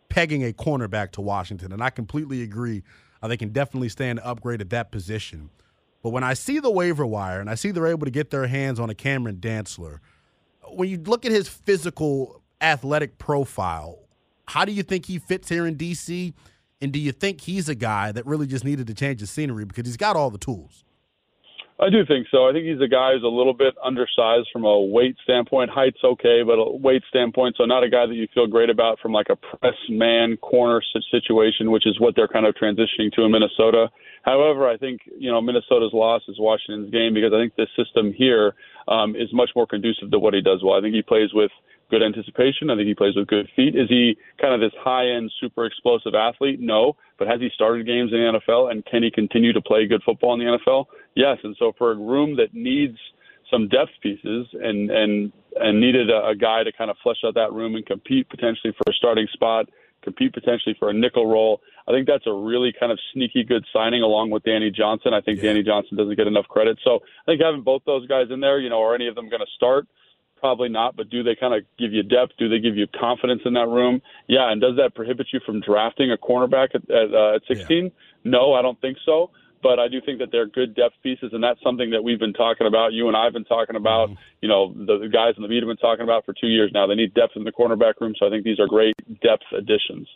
pegging 0.09 0.45
a 0.45 0.53
cornerback 0.53 1.13
to 1.13 1.21
Washington, 1.21 1.73
and 1.73 1.83
I 1.83 1.91
completely 1.91 2.43
agree. 2.43 2.83
Uh, 3.23 3.29
they 3.29 3.37
can 3.37 3.51
definitely 3.51 3.89
stand 3.89 4.19
to 4.19 4.27
upgrade 4.27 4.61
at 4.61 4.71
that 4.71 4.93
position. 4.93 5.51
But 6.05 6.11
when 6.11 6.23
I 6.23 6.35
see 6.35 6.59
the 6.59 6.71
waiver 6.71 7.07
wire 7.07 7.41
and 7.41 7.49
I 7.49 7.55
see 7.55 7.71
they're 7.71 7.87
able 7.87 8.05
to 8.05 8.11
get 8.11 8.31
their 8.31 8.47
hands 8.47 8.79
on 8.79 8.91
a 8.91 8.95
Cameron 8.95 9.37
Dantzler, 9.37 10.01
when 10.75 10.91
you 10.91 10.99
look 10.99 11.25
at 11.25 11.33
his 11.33 11.49
physical, 11.49 12.43
athletic 12.61 13.17
profile, 13.17 14.01
how 14.47 14.67
do 14.67 14.73
you 14.73 14.83
think 14.83 15.07
he 15.07 15.19
fits 15.19 15.49
here 15.49 15.67
in 15.67 15.77
DC? 15.77 16.35
And 16.83 16.93
do 16.93 16.99
you 16.99 17.11
think 17.11 17.41
he's 17.41 17.71
a 17.71 17.75
guy 17.75 18.13
that 18.13 18.27
really 18.27 18.47
just 18.47 18.67
needed 18.67 18.87
to 18.89 18.95
change 18.95 19.23
the 19.23 19.27
scenery 19.27 19.65
because 19.65 19.87
he's 19.87 19.97
got 19.97 20.15
all 20.15 20.29
the 20.29 20.37
tools? 20.37 20.85
I 21.81 21.91
do 21.91 22.07
think 22.07 22.29
so. 22.31 22.49
I 22.49 22.53
think 22.53 22.67
he's 22.67 22.81
a 22.81 22.87
guy 22.87 23.15
who's 23.15 23.25
a 23.25 23.27
little 23.27 23.53
bit 23.53 23.75
undersized 23.83 24.47
from 24.53 24.65
a 24.65 24.81
weight 24.81 25.17
standpoint. 25.25 25.71
Height's 25.71 26.05
okay, 26.05 26.43
but 26.47 26.55
a 26.55 26.71
weight 26.71 27.03
standpoint, 27.09 27.57
so 27.59 27.65
not 27.65 27.83
a 27.83 27.91
guy 27.91 28.07
that 28.07 28.15
you 28.15 28.29
feel 28.33 28.47
great 28.47 28.71
about 28.71 29.01
from 29.01 29.13
like 29.13 29.27
a 29.29 29.35
press 29.35 29.75
man 29.89 30.37
corner 30.37 30.81
situation, 31.11 31.73
which 31.73 31.85
is 31.85 31.99
what 31.99 32.15
they're 32.15 32.29
kind 32.29 32.47
of 32.47 32.55
transitioning 32.55 33.11
to 33.15 33.25
in 33.25 33.33
Minnesota. 33.33 33.91
However, 34.23 34.69
I 34.69 34.77
think 34.77 35.01
you 35.19 35.33
know 35.33 35.41
Minnesota's 35.41 35.93
loss 35.93 36.23
is 36.29 36.37
Washington's 36.39 36.91
game 36.93 37.13
because 37.13 37.33
I 37.35 37.43
think 37.43 37.57
the 37.57 37.67
system 37.77 38.13
here 38.13 38.55
um, 38.87 39.17
is 39.17 39.33
much 39.33 39.51
more 39.57 39.67
conducive 39.67 40.13
to 40.13 40.19
what 40.21 40.33
he 40.33 40.41
does 40.41 40.63
well. 40.63 40.79
I 40.79 40.81
think 40.81 40.95
he 40.95 41.03
plays 41.03 41.35
with 41.35 41.51
good 41.95 42.03
anticipation. 42.03 42.71
I 42.71 42.77
think 42.77 42.89
he 42.89 42.95
plays 42.95 43.15
with 43.15 43.29
good 43.29 43.49
feet. 43.55 43.77
Is 43.77 43.89
he 43.89 44.17
kind 44.41 44.53
of 44.53 44.61
this 44.61 44.77
high 44.83 45.07
end, 45.07 45.31
super 45.41 45.65
explosive 45.65 46.15
athlete? 46.15 46.59
No. 46.61 46.97
But 47.19 47.29
has 47.29 47.41
he 47.41 47.49
started 47.55 47.87
games 47.87 48.11
in 48.13 48.19
the 48.19 48.41
NFL 48.41 48.73
and 48.73 48.85
can 48.85 49.05
he 49.05 49.11
continue 49.11 49.53
to 49.53 49.63
play 49.63 49.87
good 49.87 50.03
football 50.05 50.35
in 50.35 50.41
the 50.41 50.59
NFL? 50.59 50.87
Yes. 51.15 51.39
And 51.45 51.55
so 51.59 51.73
for 51.79 51.93
a 51.93 51.97
room 51.97 52.37
that 52.37 52.53
needs 52.53 52.99
some 53.51 53.69
depth 53.69 53.93
pieces 54.03 54.47
and 54.55 54.91
and 54.91 55.33
and 55.57 55.81
needed 55.81 56.11
a, 56.11 56.27
a 56.29 56.35
guy 56.35 56.65
to 56.65 56.73
kind 56.73 56.91
of 56.91 56.97
flesh 57.03 57.19
out 57.25 57.35
that 57.35 57.53
room 57.53 57.77
and 57.77 57.87
compete 57.87 58.29
potentially 58.29 58.75
for 58.77 58.91
a 58.91 58.95
starting 58.95 59.29
spot, 59.33 59.67
compete 60.03 60.33
potentially 60.33 60.75
for 60.79 60.91
a 60.91 60.93
nickel 60.93 61.27
role. 61.27 61.61
I 61.87 61.93
think 61.93 62.09
that's 62.09 62.27
a 62.27 62.33
really 62.33 62.73
kind 62.79 62.91
of 62.91 62.99
sneaky 63.13 63.45
good 63.45 63.65
signing 63.73 64.03
along 64.03 64.31
with 64.31 64.43
Danny 64.43 64.71
Johnson. 64.71 65.15
I 65.15 65.21
think 65.21 65.39
yeah. 65.39 65.51
Danny 65.51 65.63
Johnson 65.63 65.97
doesn't 65.97 66.17
get 66.17 66.27
enough 66.27 66.49
credit. 66.49 66.79
So 66.83 67.01
I 67.23 67.25
think 67.27 67.41
having 67.41 67.63
both 67.63 67.83
those 67.87 68.09
guys 68.09 68.27
in 68.31 68.41
there, 68.41 68.59
you 68.59 68.71
know, 68.71 68.83
are 68.83 68.95
any 68.95 69.07
of 69.07 69.15
them 69.15 69.29
going 69.29 69.41
to 69.41 69.53
start? 69.55 69.87
Probably 70.45 70.69
not, 70.69 70.95
but 70.95 71.09
do 71.09 71.23
they 71.23 71.35
kind 71.35 71.55
of 71.55 71.63
give 71.79 71.95
you 71.95 72.03
depth? 72.03 72.33
Do 72.39 72.51
they 72.51 72.59
give 72.59 72.77
you 72.77 72.87
confidence 73.01 73.41
in 73.47 73.55
that 73.55 73.67
room? 73.67 74.03
Yeah, 74.29 74.53
and 74.53 74.61
does 74.61 74.77
that 74.77 74.95
prohibit 74.95 75.29
you 75.33 75.41
from 75.47 75.63
drafting 75.63 76.13
a 76.13 76.19
cornerback 76.19 76.75
at 76.75 76.83
at, 76.91 77.15
uh, 77.15 77.37
at 77.37 77.43
16? 77.49 77.85
Yeah. 77.85 77.91
No, 78.25 78.53
I 78.53 78.61
don't 78.61 78.79
think 78.83 78.99
so. 79.07 79.31
But 79.63 79.79
I 79.79 79.89
do 79.89 80.03
think 80.05 80.19
that 80.19 80.29
they're 80.33 80.47
good 80.47 80.75
depth 80.75 80.97
pieces, 81.03 81.31
and 81.33 81.43
that's 81.43 81.63
something 81.63 81.93
that 81.93 82.05
we've 82.05 82.19
been 82.19 82.35
talking 82.35 82.67
about. 82.67 82.93
You 82.93 83.09
and 83.09 83.17
I 83.17 83.25
have 83.25 83.33
been 83.33 83.47
talking 83.47 83.75
about. 83.75 84.11
Mm-hmm. 84.11 84.21
You 84.43 84.49
know, 84.51 84.75
the, 84.75 84.99
the 84.99 85.09
guys 85.09 85.33
in 85.39 85.43
the 85.43 85.49
media 85.49 85.63
have 85.63 85.69
been 85.69 85.79
talking 85.79 86.05
about 86.05 86.27
for 86.27 86.35
two 86.39 86.49
years 86.49 86.71
now. 86.75 86.87
They 86.87 86.95
need 86.95 87.15
depth 87.15 87.33
in 87.37 87.45
the 87.45 87.53
cornerback 87.53 87.95
room, 87.99 88.13
so 88.21 88.27
I 88.27 88.29
think 88.29 88.45
these 88.45 88.61
are 88.61 88.67
great 88.67 88.95
depth 89.23 89.45
additions. 89.57 90.07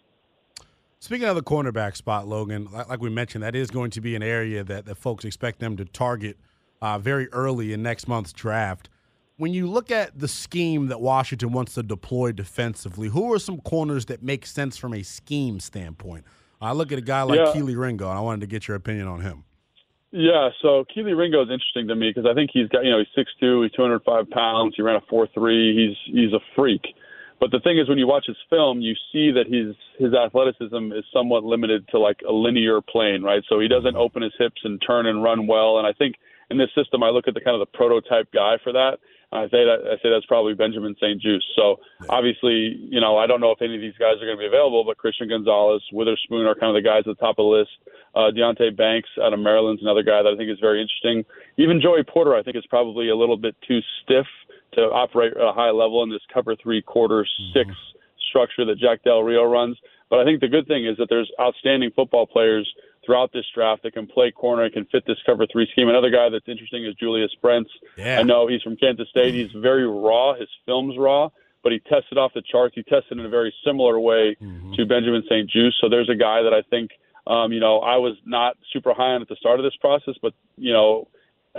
Speaking 0.98 1.26
of 1.26 1.36
the 1.36 1.42
cornerback 1.42 1.96
spot, 1.96 2.28
Logan, 2.28 2.68
like 2.70 3.00
we 3.00 3.08
mentioned, 3.08 3.44
that 3.44 3.56
is 3.56 3.70
going 3.70 3.92
to 3.92 4.02
be 4.02 4.14
an 4.14 4.22
area 4.22 4.62
that, 4.62 4.84
that 4.84 4.96
folks 4.98 5.24
expect 5.24 5.58
them 5.58 5.78
to 5.78 5.86
target 5.86 6.36
uh, 6.82 6.98
very 6.98 7.32
early 7.32 7.72
in 7.72 7.82
next 7.82 8.08
month's 8.08 8.34
draft 8.34 8.90
when 9.38 9.54
you 9.54 9.68
look 9.68 9.90
at 9.90 10.18
the 10.18 10.28
scheme 10.28 10.88
that 10.88 11.00
Washington 11.00 11.52
wants 11.52 11.74
to 11.74 11.82
deploy 11.82 12.32
defensively, 12.32 13.08
who 13.08 13.32
are 13.32 13.38
some 13.38 13.60
corners 13.60 14.06
that 14.06 14.22
make 14.22 14.44
sense 14.44 14.76
from 14.76 14.92
a 14.92 15.02
scheme 15.02 15.60
standpoint? 15.60 16.24
I 16.60 16.72
look 16.72 16.90
at 16.90 16.98
a 16.98 17.02
guy 17.02 17.22
like 17.22 17.38
yeah. 17.38 17.52
Kelee 17.54 17.76
Ringo, 17.76 18.08
and 18.10 18.18
I 18.18 18.20
wanted 18.20 18.40
to 18.40 18.48
get 18.48 18.66
your 18.66 18.76
opinion 18.76 19.06
on 19.06 19.20
him. 19.20 19.44
Yeah, 20.10 20.48
so 20.60 20.84
Kelee 20.94 21.16
Ringo 21.16 21.42
is 21.42 21.50
interesting 21.50 21.86
to 21.88 21.94
me 21.94 22.10
because 22.10 22.28
I 22.28 22.34
think 22.34 22.50
he's 22.52 22.68
got 22.68 22.84
you 22.84 22.90
know 22.90 22.98
he's 22.98 23.14
six 23.14 23.30
two, 23.38 23.62
he's 23.62 23.72
two 23.72 23.82
hundred 23.82 24.02
five 24.04 24.28
pounds, 24.30 24.74
he 24.76 24.82
ran 24.82 24.96
a 24.96 25.00
four 25.08 25.28
three, 25.32 25.76
he's 25.76 26.14
he's 26.14 26.32
a 26.32 26.40
freak. 26.56 26.82
But 27.40 27.52
the 27.52 27.60
thing 27.60 27.78
is, 27.78 27.88
when 27.88 27.98
you 27.98 28.08
watch 28.08 28.24
his 28.26 28.36
film, 28.50 28.80
you 28.80 28.94
see 29.12 29.30
that 29.30 29.46
his 29.46 29.76
his 29.98 30.14
athleticism 30.14 30.92
is 30.92 31.04
somewhat 31.12 31.44
limited 31.44 31.86
to 31.90 31.98
like 31.98 32.20
a 32.28 32.32
linear 32.32 32.80
plane, 32.80 33.22
right? 33.22 33.42
So 33.48 33.60
he 33.60 33.68
doesn't 33.68 33.92
mm-hmm. 33.92 33.96
open 33.96 34.22
his 34.22 34.32
hips 34.38 34.60
and 34.64 34.82
turn 34.84 35.06
and 35.06 35.22
run 35.22 35.46
well. 35.46 35.78
And 35.78 35.86
I 35.86 35.92
think 35.92 36.16
in 36.50 36.58
this 36.58 36.70
system, 36.74 37.02
I 37.02 37.10
look 37.10 37.28
at 37.28 37.34
the 37.34 37.40
kind 37.40 37.54
of 37.54 37.60
the 37.60 37.76
prototype 37.76 38.32
guy 38.32 38.56
for 38.64 38.72
that. 38.72 38.98
I 39.30 39.44
say 39.52 39.60
that 39.60 39.84
I 39.84 40.00
say 40.00 40.08
that's 40.08 40.24
probably 40.24 40.54
Benjamin 40.54 40.96
St-Juste. 40.96 41.52
So 41.54 41.80
obviously, 42.08 42.80
you 42.88 43.00
know, 43.00 43.18
I 43.18 43.26
don't 43.26 43.40
know 43.40 43.50
if 43.50 43.60
any 43.60 43.74
of 43.74 43.80
these 43.80 43.96
guys 43.98 44.16
are 44.16 44.24
going 44.24 44.38
to 44.38 44.40
be 44.40 44.46
available, 44.48 44.84
but 44.84 44.96
Christian 44.96 45.28
Gonzalez, 45.28 45.82
Witherspoon 45.92 46.46
are 46.46 46.54
kind 46.54 46.74
of 46.74 46.82
the 46.82 46.86
guys 46.86 47.04
at 47.04 47.12
the 47.12 47.20
top 47.20 47.38
of 47.38 47.44
the 47.44 47.52
list. 47.52 47.76
Uh, 48.14 48.32
Deonte 48.32 48.74
Banks 48.74 49.08
out 49.22 49.34
of 49.34 49.40
Maryland's 49.40 49.82
another 49.82 50.02
guy 50.02 50.22
that 50.22 50.32
I 50.32 50.36
think 50.36 50.48
is 50.50 50.58
very 50.60 50.80
interesting. 50.80 51.28
Even 51.58 51.80
Joey 51.80 52.04
Porter, 52.08 52.34
I 52.34 52.42
think, 52.42 52.56
is 52.56 52.64
probably 52.70 53.10
a 53.10 53.16
little 53.16 53.36
bit 53.36 53.54
too 53.66 53.80
stiff 54.02 54.26
to 54.74 54.82
operate 54.88 55.36
at 55.36 55.42
a 55.42 55.52
high 55.52 55.70
level 55.70 56.02
in 56.02 56.10
this 56.10 56.24
cover 56.32 56.56
three 56.56 56.80
quarter 56.80 57.26
6 57.52 57.68
structure 58.28 58.64
that 58.64 58.78
Jack 58.78 59.04
Del 59.04 59.22
Rio 59.22 59.44
runs. 59.44 59.76
But 60.10 60.20
I 60.20 60.24
think 60.24 60.40
the 60.40 60.48
good 60.48 60.66
thing 60.66 60.86
is 60.86 60.96
that 60.96 61.08
there's 61.08 61.30
outstanding 61.40 61.90
football 61.94 62.26
players 62.26 62.68
throughout 63.08 63.32
this 63.32 63.46
draft 63.54 63.82
that 63.84 63.94
can 63.94 64.06
play 64.06 64.30
corner 64.30 64.64
and 64.64 64.72
can 64.74 64.84
fit 64.84 65.02
this 65.06 65.16
cover 65.24 65.46
three 65.50 65.66
scheme. 65.72 65.88
Another 65.88 66.10
guy 66.10 66.28
that's 66.28 66.46
interesting 66.46 66.84
is 66.84 66.94
Julius 66.96 67.30
Brents. 67.40 67.70
Yeah. 67.96 68.20
I 68.20 68.22
know 68.22 68.46
he's 68.46 68.60
from 68.60 68.76
Kansas 68.76 69.08
State. 69.08 69.32
He's 69.32 69.50
very 69.56 69.86
raw. 69.86 70.34
His 70.34 70.48
film's 70.66 70.98
raw, 70.98 71.30
but 71.62 71.72
he 71.72 71.78
tested 71.78 72.18
off 72.18 72.32
the 72.34 72.42
charts. 72.42 72.74
He 72.74 72.82
tested 72.82 73.18
in 73.18 73.24
a 73.24 73.30
very 73.30 73.54
similar 73.64 73.98
way 73.98 74.36
to 74.76 74.84
Benjamin 74.84 75.22
St-Juste. 75.24 75.80
So 75.80 75.88
there's 75.88 76.10
a 76.10 76.14
guy 76.14 76.42
that 76.42 76.52
I 76.52 76.60
think, 76.68 76.90
um, 77.26 77.50
you 77.50 77.60
know, 77.60 77.78
I 77.78 77.96
was 77.96 78.14
not 78.26 78.58
super 78.74 78.92
high 78.92 79.14
on 79.14 79.22
at 79.22 79.28
the 79.28 79.36
start 79.36 79.58
of 79.58 79.64
this 79.64 79.76
process, 79.80 80.16
but, 80.20 80.34
you 80.58 80.74
know, 80.74 81.08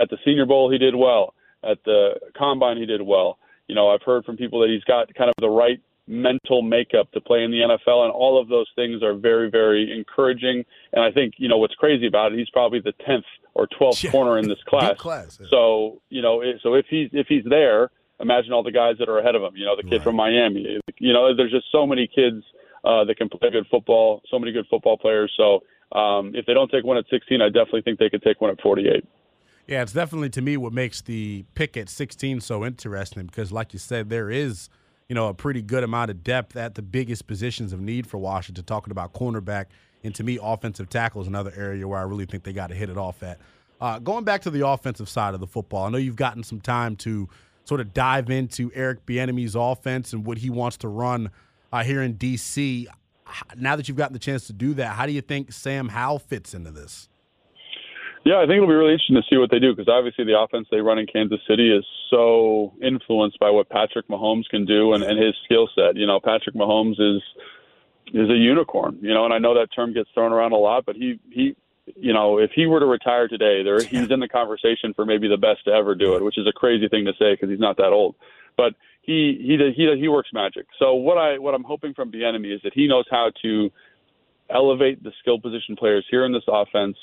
at 0.00 0.08
the 0.08 0.18
Senior 0.24 0.46
Bowl, 0.46 0.70
he 0.70 0.78
did 0.78 0.94
well. 0.94 1.34
At 1.64 1.82
the 1.84 2.12
Combine, 2.38 2.76
he 2.76 2.86
did 2.86 3.02
well. 3.02 3.38
You 3.66 3.74
know, 3.74 3.88
I've 3.90 4.02
heard 4.02 4.24
from 4.24 4.36
people 4.36 4.60
that 4.60 4.70
he's 4.70 4.84
got 4.84 5.12
kind 5.14 5.30
of 5.30 5.34
the 5.40 5.50
right 5.50 5.80
mental 6.10 6.60
makeup 6.60 7.10
to 7.12 7.20
play 7.20 7.44
in 7.44 7.50
the 7.52 7.58
NFL, 7.60 8.02
and 8.04 8.12
all 8.12 8.40
of 8.40 8.48
those 8.48 8.66
things 8.74 9.02
are 9.02 9.14
very, 9.14 9.48
very 9.48 9.90
encouraging. 9.96 10.64
And 10.92 11.02
I 11.04 11.10
think 11.12 11.34
you 11.38 11.48
know 11.48 11.56
what's 11.56 11.74
crazy 11.76 12.06
about 12.06 12.32
it. 12.32 12.38
He's 12.38 12.50
probably 12.50 12.80
the 12.80 12.92
tenth 13.06 13.24
or 13.54 13.66
twelfth 13.78 14.02
Yeah. 14.04 14.10
corner 14.10 14.38
in 14.38 14.48
this 14.48 14.58
class. 14.68 14.96
Class, 14.98 15.38
yeah. 15.40 15.46
So 15.50 16.02
you 16.10 16.20
know, 16.20 16.42
so 16.62 16.74
if 16.74 16.86
he's 16.90 17.08
if 17.12 17.26
he's 17.28 17.44
there, 17.48 17.90
imagine 18.18 18.52
all 18.52 18.62
the 18.64 18.72
guys 18.72 18.96
that 18.98 19.08
are 19.08 19.18
ahead 19.18 19.34
of 19.36 19.42
him. 19.42 19.52
You 19.56 19.64
know, 19.64 19.76
the 19.76 19.84
kid 19.84 19.96
Right. 19.96 20.02
from 20.04 20.16
Miami. 20.16 20.80
You 20.98 21.12
know, 21.12 21.34
there's 21.34 21.52
just 21.52 21.66
so 21.72 21.86
many 21.86 22.06
kids 22.06 22.44
uh, 22.84 23.04
that 23.04 23.16
can 23.16 23.28
play 23.28 23.50
good 23.50 23.66
football. 23.70 24.20
So 24.30 24.38
many 24.38 24.52
good 24.52 24.66
football 24.68 24.98
players. 24.98 25.32
So 25.36 25.60
um, 25.98 26.32
if 26.34 26.44
they 26.46 26.54
don't 26.54 26.70
take 26.70 26.84
one 26.84 26.96
at 26.96 27.04
16, 27.10 27.40
I 27.40 27.48
definitely 27.48 27.82
think 27.82 27.98
they 27.98 28.10
could 28.10 28.22
take 28.22 28.40
one 28.40 28.50
at 28.50 28.60
48. 28.60 29.04
Yeah, 29.66 29.82
it's 29.82 29.92
definitely 29.92 30.30
to 30.30 30.42
me 30.42 30.56
what 30.56 30.72
makes 30.72 31.00
the 31.00 31.44
pick 31.54 31.76
at 31.76 31.88
16 31.88 32.40
so 32.40 32.64
interesting 32.64 33.26
because, 33.26 33.52
like 33.52 33.72
you 33.72 33.78
said, 33.78 34.08
there 34.10 34.28
is 34.30 34.68
you 35.10 35.14
know 35.14 35.26
a 35.26 35.34
pretty 35.34 35.60
good 35.60 35.82
amount 35.82 36.08
of 36.12 36.22
depth 36.22 36.56
at 36.56 36.76
the 36.76 36.82
biggest 36.82 37.26
positions 37.26 37.72
of 37.72 37.80
need 37.80 38.06
for 38.06 38.16
Washington. 38.16 38.64
Talking 38.64 38.92
about 38.92 39.12
cornerback, 39.12 39.66
and 40.04 40.14
to 40.14 40.22
me, 40.22 40.38
offensive 40.40 40.88
tackle 40.88 41.20
is 41.20 41.26
another 41.26 41.52
area 41.56 41.86
where 41.86 41.98
I 41.98 42.02
really 42.02 42.26
think 42.26 42.44
they 42.44 42.52
got 42.52 42.68
to 42.68 42.76
hit 42.76 42.88
it 42.88 42.96
off 42.96 43.24
at. 43.24 43.40
Uh, 43.80 43.98
going 43.98 44.22
back 44.22 44.40
to 44.42 44.50
the 44.50 44.64
offensive 44.64 45.08
side 45.08 45.34
of 45.34 45.40
the 45.40 45.48
football, 45.48 45.84
I 45.84 45.90
know 45.90 45.98
you've 45.98 46.14
gotten 46.14 46.44
some 46.44 46.60
time 46.60 46.94
to 46.96 47.28
sort 47.64 47.80
of 47.80 47.92
dive 47.92 48.30
into 48.30 48.70
Eric 48.72 49.04
Bieniemy's 49.04 49.56
offense 49.56 50.12
and 50.12 50.24
what 50.24 50.38
he 50.38 50.48
wants 50.48 50.76
to 50.78 50.88
run 50.88 51.30
uh, 51.72 51.82
here 51.82 52.02
in 52.02 52.14
DC. 52.14 52.86
Now 53.56 53.74
that 53.74 53.88
you've 53.88 53.96
gotten 53.96 54.12
the 54.12 54.20
chance 54.20 54.46
to 54.46 54.52
do 54.52 54.74
that, 54.74 54.94
how 54.94 55.06
do 55.06 55.12
you 55.12 55.22
think 55.22 55.50
Sam 55.50 55.88
Howell 55.88 56.20
fits 56.20 56.54
into 56.54 56.70
this? 56.70 57.08
Yeah, 58.24 58.36
I 58.36 58.40
think 58.42 58.56
it'll 58.56 58.68
be 58.68 58.74
really 58.74 58.92
interesting 58.92 59.16
to 59.16 59.22
see 59.30 59.38
what 59.38 59.50
they 59.50 59.58
do 59.58 59.74
because 59.74 59.88
obviously 59.88 60.24
the 60.24 60.38
offense 60.38 60.68
they 60.70 60.80
run 60.80 60.98
in 60.98 61.06
Kansas 61.06 61.40
City 61.48 61.74
is 61.74 61.84
so 62.10 62.74
influenced 62.82 63.38
by 63.38 63.48
what 63.48 63.70
Patrick 63.70 64.08
Mahomes 64.08 64.48
can 64.50 64.66
do 64.66 64.92
and, 64.92 65.02
and 65.02 65.18
his 65.18 65.34
skill 65.44 65.68
set. 65.74 65.96
You 65.96 66.06
know, 66.06 66.20
Patrick 66.20 66.54
Mahomes 66.54 67.00
is 67.00 67.22
is 68.12 68.28
a 68.28 68.36
unicorn. 68.36 68.98
You 69.00 69.14
know, 69.14 69.24
and 69.24 69.32
I 69.32 69.38
know 69.38 69.54
that 69.54 69.68
term 69.74 69.94
gets 69.94 70.10
thrown 70.12 70.32
around 70.32 70.52
a 70.52 70.56
lot, 70.56 70.84
but 70.84 70.96
he 70.96 71.18
he 71.30 71.56
you 71.96 72.12
know, 72.12 72.38
if 72.38 72.50
he 72.54 72.66
were 72.66 72.80
to 72.80 72.86
retire 72.86 73.26
today, 73.26 73.62
there 73.62 73.80
he's 73.82 74.10
in 74.10 74.20
the 74.20 74.28
conversation 74.28 74.94
for 74.94 75.04
maybe 75.04 75.28
the 75.28 75.36
best 75.36 75.64
to 75.64 75.72
ever 75.72 75.94
do 75.94 76.14
it, 76.14 76.22
which 76.22 76.38
is 76.38 76.46
a 76.46 76.52
crazy 76.52 76.88
thing 76.88 77.04
to 77.06 77.12
say 77.18 77.32
because 77.32 77.48
he's 77.48 77.58
not 77.58 77.76
that 77.78 77.92
old. 77.92 78.16
But 78.56 78.74
he 79.02 79.38
he 79.40 79.72
he 79.74 79.96
he 79.98 80.08
works 80.08 80.30
magic. 80.32 80.66
So 80.78 80.94
what 80.94 81.18
I 81.18 81.38
what 81.38 81.54
I'm 81.54 81.64
hoping 81.64 81.94
from 81.94 82.12
Bieniemy 82.12 82.54
is 82.54 82.60
that 82.64 82.74
he 82.74 82.86
knows 82.86 83.06
how 83.10 83.30
to 83.42 83.70
elevate 84.50 85.02
the 85.02 85.12
skill 85.20 85.40
position 85.40 85.76
players 85.76 86.04
here 86.10 86.24
in 86.24 86.32
this 86.32 86.42
offense, 86.48 86.96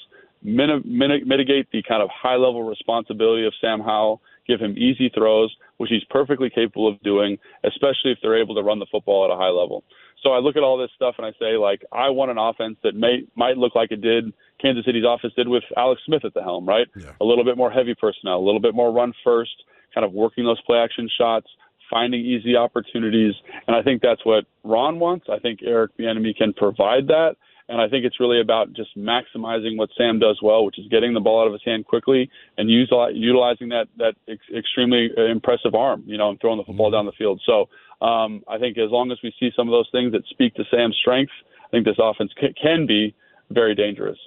min- 0.43 0.83
min- 0.85 1.27
mitigate 1.27 1.71
the 1.71 1.83
kind 1.83 2.01
of 2.01 2.09
high 2.09 2.35
level 2.35 2.63
responsibility 2.63 3.45
of 3.45 3.53
Sam 3.59 3.79
Howell, 3.79 4.21
give 4.47 4.59
him 4.59 4.77
easy 4.77 5.09
throws, 5.09 5.55
which 5.77 5.89
he's 5.89 6.03
perfectly 6.09 6.49
capable 6.49 6.87
of 6.87 7.01
doing, 7.01 7.37
especially 7.63 8.11
if 8.11 8.19
they're 8.21 8.39
able 8.39 8.55
to 8.55 8.61
run 8.61 8.79
the 8.79 8.87
football 8.91 9.25
at 9.25 9.31
a 9.31 9.37
high 9.37 9.49
level. 9.49 9.83
So 10.23 10.31
I 10.31 10.39
look 10.39 10.55
at 10.55 10.63
all 10.63 10.77
this 10.77 10.89
stuff 10.95 11.15
and 11.17 11.27
I 11.27 11.31
say, 11.39 11.57
like, 11.57 11.83
I 11.91 12.09
want 12.09 12.31
an 12.31 12.37
offense 12.37 12.77
that 12.83 12.95
may 12.95 13.23
might 13.35 13.57
look 13.57 13.75
like 13.75 13.91
it 13.91 14.01
did 14.01 14.33
Kansas 14.59 14.85
City's 14.85 15.03
offense 15.07 15.33
did 15.35 15.47
with 15.47 15.63
Alex 15.75 16.01
Smith 16.05 16.25
at 16.25 16.33
the 16.33 16.41
helm, 16.41 16.65
right? 16.65 16.87
Yeah. 16.97 17.11
A 17.21 17.25
little 17.25 17.43
bit 17.43 17.57
more 17.57 17.69
heavy 17.69 17.93
personnel, 17.93 18.37
a 18.37 18.45
little 18.45 18.59
bit 18.59 18.73
more 18.73 18.91
run 18.91 19.13
first, 19.23 19.63
kind 19.93 20.05
of 20.05 20.13
working 20.13 20.43
those 20.45 20.61
play 20.61 20.79
action 20.79 21.07
shots, 21.17 21.47
finding 21.89 22.21
easy 22.21 22.55
opportunities, 22.55 23.33
and 23.67 23.75
I 23.75 23.81
think 23.81 24.01
that's 24.01 24.25
what 24.25 24.45
Ron 24.63 24.99
wants. 24.99 25.27
I 25.31 25.39
think 25.39 25.59
Eric 25.63 25.91
Bieniemy 25.97 26.35
can 26.35 26.53
provide 26.53 27.07
that, 27.07 27.35
and 27.69 27.81
I 27.81 27.89
think 27.89 28.05
it's 28.05 28.19
really 28.19 28.39
about 28.39 28.73
just 28.73 28.97
maximizing 28.97 29.77
what 29.77 29.89
Sam 29.97 30.19
does 30.19 30.39
well, 30.41 30.65
which 30.65 30.79
is 30.79 30.87
getting 30.89 31.13
the 31.13 31.19
ball 31.19 31.41
out 31.41 31.47
of 31.47 31.53
his 31.53 31.61
hand 31.65 31.85
quickly 31.85 32.29
and 32.57 32.69
use, 32.69 32.89
utilizing 33.13 33.69
that 33.69 33.87
that 33.97 34.15
ex- 34.27 34.55
extremely 34.55 35.09
uh, 35.17 35.23
impressive 35.23 35.75
arm, 35.75 36.03
you 36.05 36.17
know, 36.17 36.29
and 36.29 36.39
throwing 36.39 36.57
the 36.57 36.63
football 36.63 36.91
down 36.91 37.05
the 37.05 37.11
field. 37.17 37.41
So 37.45 37.67
um, 38.05 38.43
I 38.47 38.57
think 38.57 38.77
as 38.77 38.89
long 38.89 39.11
as 39.11 39.17
we 39.23 39.33
see 39.39 39.49
some 39.55 39.67
of 39.67 39.71
those 39.71 39.89
things 39.91 40.13
that 40.13 40.25
speak 40.29 40.55
to 40.55 40.63
Sam's 40.71 40.97
strength, 40.99 41.31
I 41.65 41.69
think 41.69 41.85
this 41.85 41.97
offense 41.99 42.31
ca- 42.39 42.53
can 42.61 42.85
be 42.87 43.13
very 43.49 43.75
dangerous. 43.75 44.17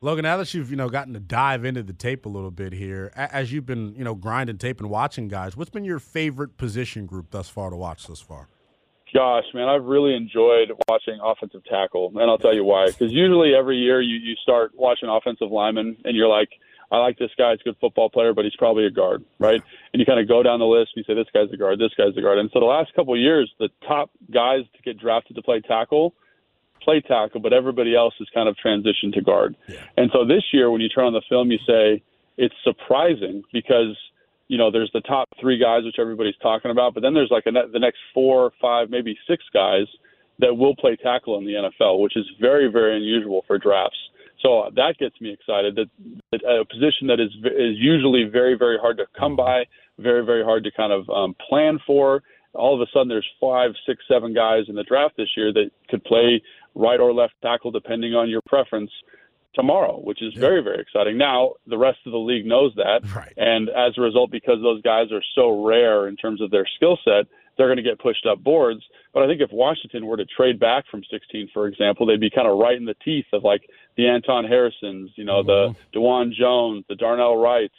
Logan, 0.00 0.24
now 0.24 0.36
that 0.38 0.52
you've 0.52 0.70
you 0.70 0.76
know 0.76 0.88
gotten 0.88 1.12
to 1.12 1.20
dive 1.20 1.64
into 1.64 1.82
the 1.82 1.92
tape 1.92 2.26
a 2.26 2.28
little 2.28 2.50
bit 2.50 2.72
here, 2.72 3.12
a- 3.14 3.32
as 3.34 3.52
you've 3.52 3.66
been 3.66 3.94
you 3.94 4.04
know 4.04 4.14
grinding 4.14 4.58
tape 4.58 4.80
and 4.80 4.88
watching 4.90 5.28
guys, 5.28 5.56
what's 5.56 5.70
been 5.70 5.84
your 5.84 5.98
favorite 5.98 6.56
position 6.56 7.06
group 7.06 7.30
thus 7.30 7.48
far 7.48 7.70
to 7.70 7.76
watch 7.76 8.06
thus 8.06 8.20
far? 8.20 8.48
Gosh, 9.14 9.44
man, 9.52 9.68
I've 9.68 9.84
really 9.84 10.14
enjoyed 10.14 10.72
watching 10.88 11.18
offensive 11.22 11.64
tackle, 11.64 12.12
and 12.14 12.30
I'll 12.30 12.38
tell 12.38 12.54
you 12.54 12.64
why. 12.64 12.86
Because 12.86 13.12
usually 13.12 13.54
every 13.54 13.76
year 13.76 14.00
you 14.00 14.16
you 14.16 14.34
start 14.42 14.72
watching 14.74 15.08
offensive 15.08 15.50
linemen, 15.50 15.98
and 16.04 16.16
you're 16.16 16.28
like, 16.28 16.48
I 16.90 16.98
like 16.98 17.18
this 17.18 17.30
guy; 17.36 17.52
he's 17.52 17.60
a 17.60 17.64
good 17.64 17.76
football 17.80 18.08
player, 18.08 18.32
but 18.32 18.44
he's 18.44 18.56
probably 18.56 18.86
a 18.86 18.90
guard, 18.90 19.22
right? 19.38 19.62
And 19.92 20.00
you 20.00 20.06
kind 20.06 20.18
of 20.18 20.28
go 20.28 20.42
down 20.42 20.60
the 20.60 20.66
list, 20.66 20.92
and 20.96 21.04
you 21.04 21.14
say, 21.14 21.18
this 21.18 21.30
guy's 21.32 21.52
a 21.52 21.56
guard, 21.58 21.78
this 21.78 21.92
guy's 21.96 22.16
a 22.16 22.22
guard. 22.22 22.38
And 22.38 22.48
so 22.52 22.60
the 22.60 22.66
last 22.66 22.94
couple 22.94 23.12
of 23.12 23.20
years, 23.20 23.52
the 23.58 23.68
top 23.86 24.10
guys 24.32 24.62
to 24.76 24.82
get 24.82 24.98
drafted 24.98 25.36
to 25.36 25.42
play 25.42 25.60
tackle 25.60 26.14
play 26.82 27.00
tackle, 27.00 27.40
but 27.40 27.52
everybody 27.52 27.94
else 27.94 28.14
has 28.18 28.28
kind 28.34 28.48
of 28.48 28.56
transitioned 28.56 29.14
to 29.14 29.20
guard. 29.20 29.56
And 29.96 30.10
so 30.12 30.24
this 30.24 30.42
year, 30.52 30.70
when 30.70 30.80
you 30.80 30.88
turn 30.88 31.04
on 31.04 31.12
the 31.12 31.22
film, 31.28 31.50
you 31.50 31.58
say 31.66 32.02
it's 32.36 32.54
surprising 32.64 33.42
because 33.52 33.96
you 34.52 34.58
know 34.58 34.70
there's 34.70 34.90
the 34.92 35.00
top 35.00 35.30
three 35.40 35.58
guys 35.58 35.82
which 35.82 35.96
everybody's 35.98 36.36
talking 36.42 36.70
about, 36.70 36.92
but 36.92 37.00
then 37.00 37.14
there's 37.14 37.30
like 37.30 37.44
ne- 37.46 37.72
the 37.72 37.78
next 37.78 37.96
four, 38.12 38.52
five, 38.60 38.90
maybe 38.90 39.16
six 39.26 39.42
guys 39.54 39.86
that 40.40 40.54
will 40.54 40.76
play 40.76 40.94
tackle 40.94 41.38
in 41.38 41.46
the 41.46 41.54
NFL, 41.54 42.00
which 42.00 42.18
is 42.18 42.26
very, 42.38 42.70
very 42.70 42.94
unusual 42.98 43.44
for 43.46 43.56
drafts. 43.56 43.96
So 44.42 44.70
that 44.76 44.96
gets 44.98 45.18
me 45.22 45.32
excited. 45.32 45.74
That, 45.76 45.88
that 46.32 46.44
a 46.44 46.66
position 46.66 47.06
that 47.06 47.18
is 47.18 47.30
is 47.46 47.78
usually 47.78 48.24
very, 48.30 48.54
very 48.54 48.76
hard 48.78 48.98
to 48.98 49.06
come 49.18 49.36
by, 49.36 49.64
very, 49.98 50.22
very 50.22 50.44
hard 50.44 50.64
to 50.64 50.70
kind 50.70 50.92
of 50.92 51.08
um, 51.08 51.34
plan 51.48 51.78
for. 51.86 52.22
All 52.52 52.74
of 52.74 52.86
a 52.86 52.90
sudden, 52.92 53.08
there's 53.08 53.26
five, 53.40 53.70
six, 53.86 54.04
seven 54.06 54.34
guys 54.34 54.64
in 54.68 54.74
the 54.74 54.82
draft 54.82 55.16
this 55.16 55.30
year 55.34 55.50
that 55.54 55.70
could 55.88 56.04
play 56.04 56.42
right 56.74 57.00
or 57.00 57.14
left 57.14 57.32
tackle 57.40 57.70
depending 57.70 58.12
on 58.12 58.28
your 58.28 58.42
preference 58.46 58.90
tomorrow, 59.54 60.00
which 60.00 60.22
is 60.22 60.32
very, 60.34 60.62
very 60.62 60.80
exciting. 60.80 61.18
Now, 61.18 61.52
the 61.66 61.78
rest 61.78 61.98
of 62.06 62.12
the 62.12 62.18
league 62.18 62.46
knows 62.46 62.72
that. 62.76 63.02
Right. 63.14 63.32
And 63.36 63.68
as 63.68 63.92
a 63.98 64.00
result, 64.00 64.30
because 64.30 64.62
those 64.62 64.80
guys 64.82 65.12
are 65.12 65.22
so 65.34 65.64
rare 65.64 66.08
in 66.08 66.16
terms 66.16 66.40
of 66.40 66.50
their 66.50 66.66
skill 66.76 66.98
set, 67.04 67.26
they're 67.56 67.66
going 67.66 67.76
to 67.76 67.82
get 67.82 67.98
pushed 67.98 68.24
up 68.26 68.42
boards. 68.42 68.80
But 69.12 69.22
I 69.22 69.26
think 69.26 69.42
if 69.42 69.50
Washington 69.52 70.06
were 70.06 70.16
to 70.16 70.24
trade 70.24 70.58
back 70.58 70.84
from 70.90 71.02
16, 71.10 71.50
for 71.52 71.66
example, 71.66 72.06
they'd 72.06 72.20
be 72.20 72.30
kind 72.30 72.48
of 72.48 72.58
right 72.58 72.76
in 72.76 72.86
the 72.86 72.96
teeth 73.04 73.26
of 73.32 73.44
like 73.44 73.62
the 73.96 74.08
Anton 74.08 74.44
Harrisons, 74.44 75.10
you 75.16 75.24
know, 75.24 75.42
the 75.42 75.74
Dawand 75.94 76.32
Jones, 76.32 76.84
the 76.88 76.94
Darnell 76.94 77.36
Wrights, 77.36 77.74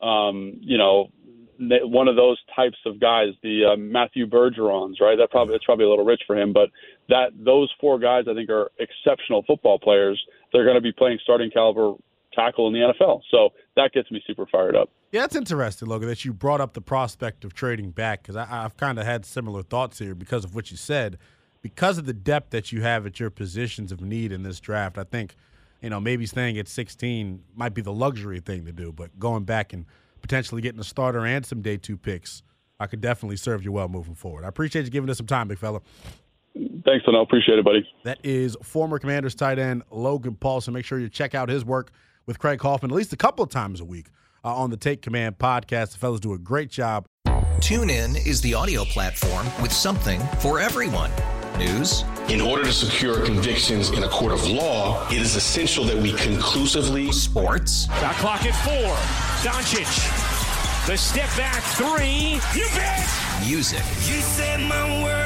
um, 0.00 0.58
you 0.60 0.78
know, 0.78 1.10
one 1.58 2.06
of 2.08 2.16
those 2.16 2.38
types 2.54 2.76
of 2.84 3.00
guys, 3.00 3.28
the 3.42 3.72
uh, 3.72 3.76
Matthew 3.76 4.26
Bergerons, 4.26 5.00
right? 5.00 5.16
That 5.16 5.30
probably 5.30 5.54
it's 5.54 5.64
probably 5.64 5.86
a 5.86 5.88
little 5.88 6.04
rich 6.04 6.22
for 6.26 6.36
him, 6.36 6.52
but 6.52 6.68
that 7.08 7.28
those 7.36 7.72
four 7.80 7.98
guys 7.98 8.24
I 8.30 8.34
think 8.34 8.50
are 8.50 8.70
exceptional 8.78 9.44
football 9.46 9.78
players. 9.78 10.22
They're 10.52 10.64
going 10.64 10.76
to 10.76 10.80
be 10.80 10.92
playing 10.92 11.18
starting 11.22 11.50
caliber 11.50 11.94
tackle 12.34 12.66
in 12.66 12.74
the 12.74 12.80
NFL, 12.80 13.22
so 13.30 13.50
that 13.76 13.92
gets 13.92 14.10
me 14.10 14.22
super 14.26 14.46
fired 14.46 14.76
up. 14.76 14.90
Yeah, 15.10 15.24
it's 15.24 15.36
interesting, 15.36 15.88
Logan, 15.88 16.08
that 16.08 16.24
you 16.24 16.34
brought 16.34 16.60
up 16.60 16.74
the 16.74 16.82
prospect 16.82 17.44
of 17.44 17.54
trading 17.54 17.90
back 17.90 18.22
because 18.22 18.36
I've 18.36 18.76
kind 18.76 18.98
of 18.98 19.06
had 19.06 19.24
similar 19.24 19.62
thoughts 19.62 19.98
here 19.98 20.14
because 20.14 20.44
of 20.44 20.54
what 20.54 20.70
you 20.70 20.76
said. 20.76 21.18
Because 21.62 21.98
of 21.98 22.06
the 22.06 22.12
depth 22.12 22.50
that 22.50 22.70
you 22.70 22.82
have 22.82 23.06
at 23.06 23.18
your 23.18 23.30
positions 23.30 23.90
of 23.90 24.00
need 24.00 24.30
in 24.30 24.42
this 24.42 24.60
draft, 24.60 24.98
I 24.98 25.04
think 25.04 25.34
you 25.82 25.90
know, 25.90 26.00
maybe 26.00 26.26
staying 26.26 26.58
at 26.58 26.68
16 26.68 27.42
might 27.54 27.74
be 27.74 27.82
the 27.82 27.92
luxury 27.92 28.40
thing 28.40 28.64
to 28.64 28.72
do, 28.72 28.92
but 28.92 29.18
going 29.18 29.44
back 29.44 29.72
and 29.72 29.86
potentially 30.20 30.62
getting 30.62 30.80
a 30.80 30.84
starter 30.84 31.24
and 31.24 31.44
some 31.44 31.62
day 31.62 31.76
two 31.76 31.96
picks, 31.96 32.42
I 32.80 32.86
could 32.86 33.00
definitely 33.00 33.36
serve 33.36 33.64
you 33.64 33.72
well 33.72 33.88
moving 33.88 34.14
forward. 34.14 34.44
I 34.44 34.48
appreciate 34.48 34.84
you 34.84 34.90
giving 34.90 35.08
us 35.10 35.18
some 35.18 35.26
time, 35.26 35.48
big 35.48 35.58
fella. 35.58 35.80
Thanks, 36.84 37.04
I 37.06 37.20
Appreciate 37.20 37.58
it, 37.58 37.64
buddy. 37.64 37.86
That 38.04 38.18
is 38.22 38.56
former 38.62 38.98
Commanders 38.98 39.34
tight 39.34 39.58
end 39.58 39.82
Logan 39.90 40.36
Paulsen. 40.36 40.72
Make 40.72 40.84
sure 40.84 40.98
you 40.98 41.08
check 41.08 41.34
out 41.34 41.48
his 41.48 41.64
work 41.64 41.90
with 42.26 42.38
Craig 42.38 42.60
Hoffman 42.60 42.90
at 42.90 42.96
least 42.96 43.12
a 43.12 43.16
couple 43.16 43.44
of 43.44 43.50
times 43.50 43.80
a 43.80 43.84
week 43.84 44.06
uh, 44.44 44.54
on 44.54 44.70
the 44.70 44.76
Take 44.76 45.02
Command 45.02 45.38
podcast. 45.38 45.92
The 45.92 45.98
fellas 45.98 46.20
do 46.20 46.32
a 46.32 46.38
great 46.38 46.70
job. 46.70 47.06
TuneIn 47.58 48.26
is 48.26 48.40
the 48.40 48.54
audio 48.54 48.84
platform 48.84 49.46
with 49.60 49.72
something 49.72 50.20
for 50.38 50.60
everyone. 50.60 51.10
News. 51.58 52.04
In 52.28 52.40
order 52.40 52.64
to 52.64 52.72
secure 52.72 53.24
convictions 53.24 53.90
in 53.90 54.04
a 54.04 54.08
court 54.08 54.32
of 54.32 54.46
law, 54.46 55.08
it 55.08 55.18
is 55.18 55.36
essential 55.36 55.84
that 55.84 55.96
we 55.96 56.12
conclusively. 56.12 57.10
Sports. 57.12 57.86
Got 57.86 58.14
clock 58.16 58.44
at 58.44 58.54
four. 58.64 58.94
Doncic. 59.42 59.86
The 60.86 60.96
step 60.96 61.30
back 61.36 61.62
three. 61.74 62.40
You 62.54 62.68
bet. 62.74 63.08
Music. 63.46 63.78
You 64.06 64.20
set 64.20 64.60
my 64.60 65.02
world 65.02 65.25